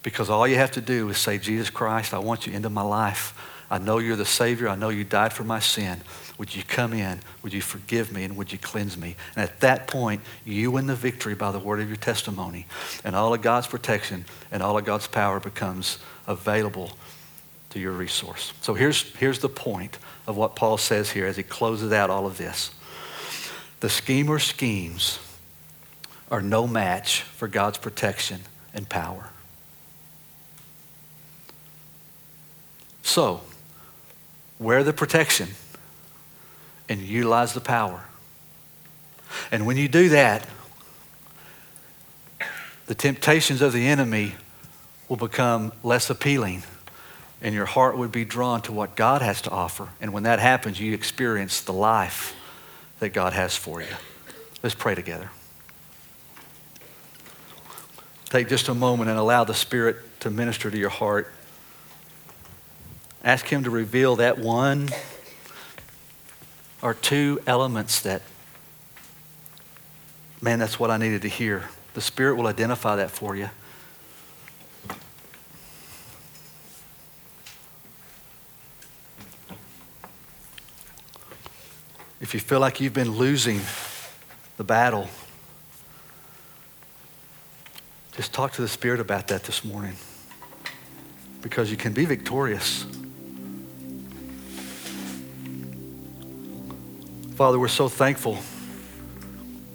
because 0.02 0.30
all 0.30 0.46
you 0.46 0.56
have 0.56 0.70
to 0.72 0.80
do 0.80 1.08
is 1.10 1.18
say, 1.18 1.38
Jesus 1.38 1.70
Christ, 1.70 2.14
I 2.14 2.18
want 2.18 2.46
you 2.46 2.52
into 2.52 2.70
my 2.70 2.82
life. 2.82 3.36
I 3.70 3.78
know 3.78 3.98
you're 3.98 4.16
the 4.16 4.24
Savior. 4.24 4.68
I 4.68 4.76
know 4.76 4.88
you 4.88 5.04
died 5.04 5.32
for 5.32 5.44
my 5.44 5.60
sin. 5.60 6.00
Would 6.40 6.56
you 6.56 6.62
come 6.62 6.94
in? 6.94 7.20
Would 7.42 7.52
you 7.52 7.60
forgive 7.60 8.10
me? 8.10 8.24
And 8.24 8.34
would 8.38 8.50
you 8.50 8.56
cleanse 8.56 8.96
me? 8.96 9.14
And 9.36 9.44
at 9.44 9.60
that 9.60 9.86
point, 9.86 10.22
you 10.46 10.70
win 10.70 10.86
the 10.86 10.94
victory 10.94 11.34
by 11.34 11.52
the 11.52 11.58
word 11.58 11.80
of 11.80 11.88
your 11.88 11.98
testimony. 11.98 12.66
And 13.04 13.14
all 13.14 13.34
of 13.34 13.42
God's 13.42 13.66
protection 13.66 14.24
and 14.50 14.62
all 14.62 14.78
of 14.78 14.86
God's 14.86 15.06
power 15.06 15.38
becomes 15.38 15.98
available 16.26 16.92
to 17.68 17.78
your 17.78 17.92
resource. 17.92 18.54
So 18.62 18.72
here's, 18.72 19.14
here's 19.16 19.40
the 19.40 19.50
point 19.50 19.98
of 20.26 20.38
what 20.38 20.56
Paul 20.56 20.78
says 20.78 21.10
here 21.10 21.26
as 21.26 21.36
he 21.36 21.42
closes 21.42 21.92
out 21.92 22.08
all 22.08 22.26
of 22.26 22.38
this. 22.38 22.70
The 23.80 23.90
schemer 23.90 24.38
schemes 24.38 25.18
are 26.30 26.40
no 26.40 26.66
match 26.66 27.20
for 27.20 27.48
God's 27.48 27.76
protection 27.76 28.40
and 28.72 28.88
power. 28.88 29.28
So, 33.02 33.42
wear 34.58 34.82
the 34.82 34.94
protection 34.94 35.48
and 36.90 37.00
utilize 37.00 37.54
the 37.54 37.60
power. 37.60 38.04
And 39.50 39.64
when 39.64 39.78
you 39.78 39.88
do 39.88 40.10
that, 40.10 40.46
the 42.86 42.94
temptations 42.96 43.62
of 43.62 43.72
the 43.72 43.86
enemy 43.86 44.34
will 45.08 45.16
become 45.16 45.72
less 45.82 46.10
appealing 46.10 46.64
and 47.40 47.54
your 47.54 47.64
heart 47.64 47.96
would 47.96 48.12
be 48.12 48.24
drawn 48.24 48.60
to 48.62 48.72
what 48.72 48.96
God 48.96 49.22
has 49.22 49.40
to 49.42 49.50
offer. 49.50 49.88
And 50.00 50.12
when 50.12 50.24
that 50.24 50.40
happens, 50.40 50.80
you 50.80 50.92
experience 50.92 51.62
the 51.62 51.72
life 51.72 52.36
that 52.98 53.10
God 53.10 53.32
has 53.32 53.56
for 53.56 53.80
you. 53.80 53.88
Let's 54.62 54.74
pray 54.74 54.94
together. 54.94 55.30
Take 58.26 58.48
just 58.48 58.68
a 58.68 58.74
moment 58.74 59.08
and 59.08 59.18
allow 59.18 59.44
the 59.44 59.54
Spirit 59.54 59.96
to 60.20 60.30
minister 60.30 60.70
to 60.70 60.76
your 60.76 60.90
heart. 60.90 61.32
Ask 63.24 63.46
Him 63.46 63.64
to 63.64 63.70
reveal 63.70 64.16
that 64.16 64.38
one 64.38 64.90
or 66.82 66.94
two 66.94 67.40
elements 67.46 68.00
that, 68.00 68.22
man, 70.40 70.58
that's 70.58 70.78
what 70.78 70.90
I 70.90 70.96
needed 70.96 71.22
to 71.22 71.28
hear. 71.28 71.68
The 71.94 72.00
Spirit 72.00 72.36
will 72.36 72.46
identify 72.46 72.96
that 72.96 73.10
for 73.10 73.36
you. 73.36 73.50
If 82.20 82.34
you 82.34 82.40
feel 82.40 82.60
like 82.60 82.80
you've 82.80 82.94
been 82.94 83.12
losing 83.12 83.60
the 84.56 84.64
battle, 84.64 85.08
just 88.12 88.32
talk 88.32 88.52
to 88.52 88.62
the 88.62 88.68
Spirit 88.68 89.00
about 89.00 89.28
that 89.28 89.44
this 89.44 89.64
morning 89.64 89.94
because 91.40 91.70
you 91.70 91.76
can 91.76 91.92
be 91.92 92.04
victorious. 92.04 92.84
Father, 97.40 97.58
we're 97.58 97.68
so 97.68 97.88
thankful 97.88 98.36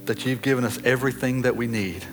that 0.04 0.24
you've 0.24 0.44
given 0.44 0.64
us 0.64 0.78
everything 0.86 1.42
that 1.42 1.56
we 1.56 1.66
need 1.66 2.06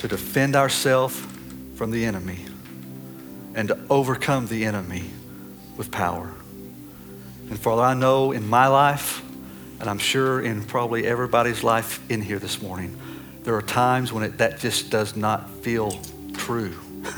to 0.00 0.08
defend 0.08 0.56
ourselves 0.56 1.16
from 1.76 1.92
the 1.92 2.06
enemy 2.06 2.40
and 3.54 3.68
to 3.68 3.78
overcome 3.88 4.48
the 4.48 4.64
enemy 4.64 5.04
with 5.76 5.92
power. 5.92 6.34
And 7.48 7.56
Father, 7.56 7.82
I 7.82 7.94
know 7.94 8.32
in 8.32 8.48
my 8.48 8.66
life, 8.66 9.22
and 9.78 9.88
I'm 9.88 10.00
sure 10.00 10.42
in 10.42 10.64
probably 10.64 11.06
everybody's 11.06 11.62
life 11.62 12.00
in 12.10 12.20
here 12.20 12.40
this 12.40 12.60
morning, 12.60 12.98
there 13.44 13.54
are 13.54 13.62
times 13.62 14.12
when 14.12 14.24
it, 14.24 14.38
that 14.38 14.58
just 14.58 14.90
does 14.90 15.14
not 15.14 15.48
feel 15.48 16.00
true. 16.32 16.76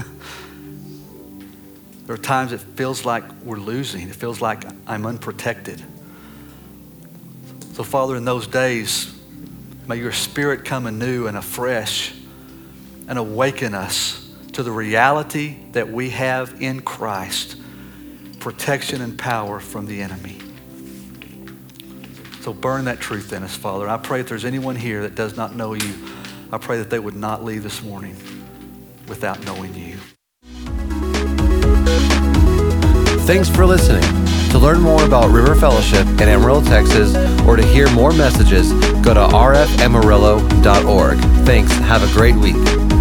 there 2.04 2.16
are 2.16 2.18
times 2.18 2.52
it 2.52 2.60
feels 2.60 3.06
like 3.06 3.24
we're 3.44 3.56
losing. 3.56 4.10
It 4.10 4.14
feels 4.14 4.42
like 4.42 4.64
I'm 4.86 5.06
unprotected. 5.06 5.82
So, 7.72 7.82
Father, 7.82 8.16
in 8.16 8.24
those 8.24 8.46
days, 8.46 9.18
may 9.86 9.96
your 9.96 10.12
spirit 10.12 10.64
come 10.64 10.86
anew 10.86 11.26
and 11.26 11.36
afresh 11.36 12.14
and 13.08 13.18
awaken 13.18 13.74
us 13.74 14.30
to 14.52 14.62
the 14.62 14.70
reality 14.70 15.56
that 15.72 15.90
we 15.90 16.10
have 16.10 16.60
in 16.60 16.82
Christ 16.82 17.56
protection 18.40 19.00
and 19.00 19.18
power 19.18 19.60
from 19.60 19.86
the 19.86 20.02
enemy. 20.02 20.38
So 22.40 22.52
burn 22.52 22.86
that 22.86 22.98
truth 22.98 23.32
in 23.32 23.44
us, 23.44 23.56
Father. 23.56 23.88
I 23.88 23.96
pray 23.98 24.20
if 24.20 24.28
there's 24.28 24.44
anyone 24.44 24.74
here 24.74 25.02
that 25.02 25.14
does 25.14 25.36
not 25.36 25.54
know 25.54 25.74
you, 25.74 25.94
I 26.50 26.58
pray 26.58 26.78
that 26.78 26.90
they 26.90 26.98
would 26.98 27.14
not 27.14 27.44
leave 27.44 27.62
this 27.62 27.82
morning 27.82 28.16
without 29.06 29.44
knowing 29.44 29.74
you. 29.74 29.96
Thanks 33.24 33.48
for 33.48 33.64
listening. 33.64 34.41
Learn 34.62 34.80
more 34.80 35.04
about 35.04 35.30
River 35.30 35.56
Fellowship 35.56 36.06
in 36.06 36.28
Amarillo, 36.28 36.62
Texas, 36.62 37.16
or 37.48 37.56
to 37.56 37.66
hear 37.66 37.90
more 37.90 38.12
messages, 38.12 38.72
go 39.02 39.12
to 39.12 39.20
rfamarillo.org. 39.20 41.18
Thanks. 41.44 41.72
Have 41.72 42.08
a 42.08 42.14
great 42.14 42.36
week. 42.36 42.91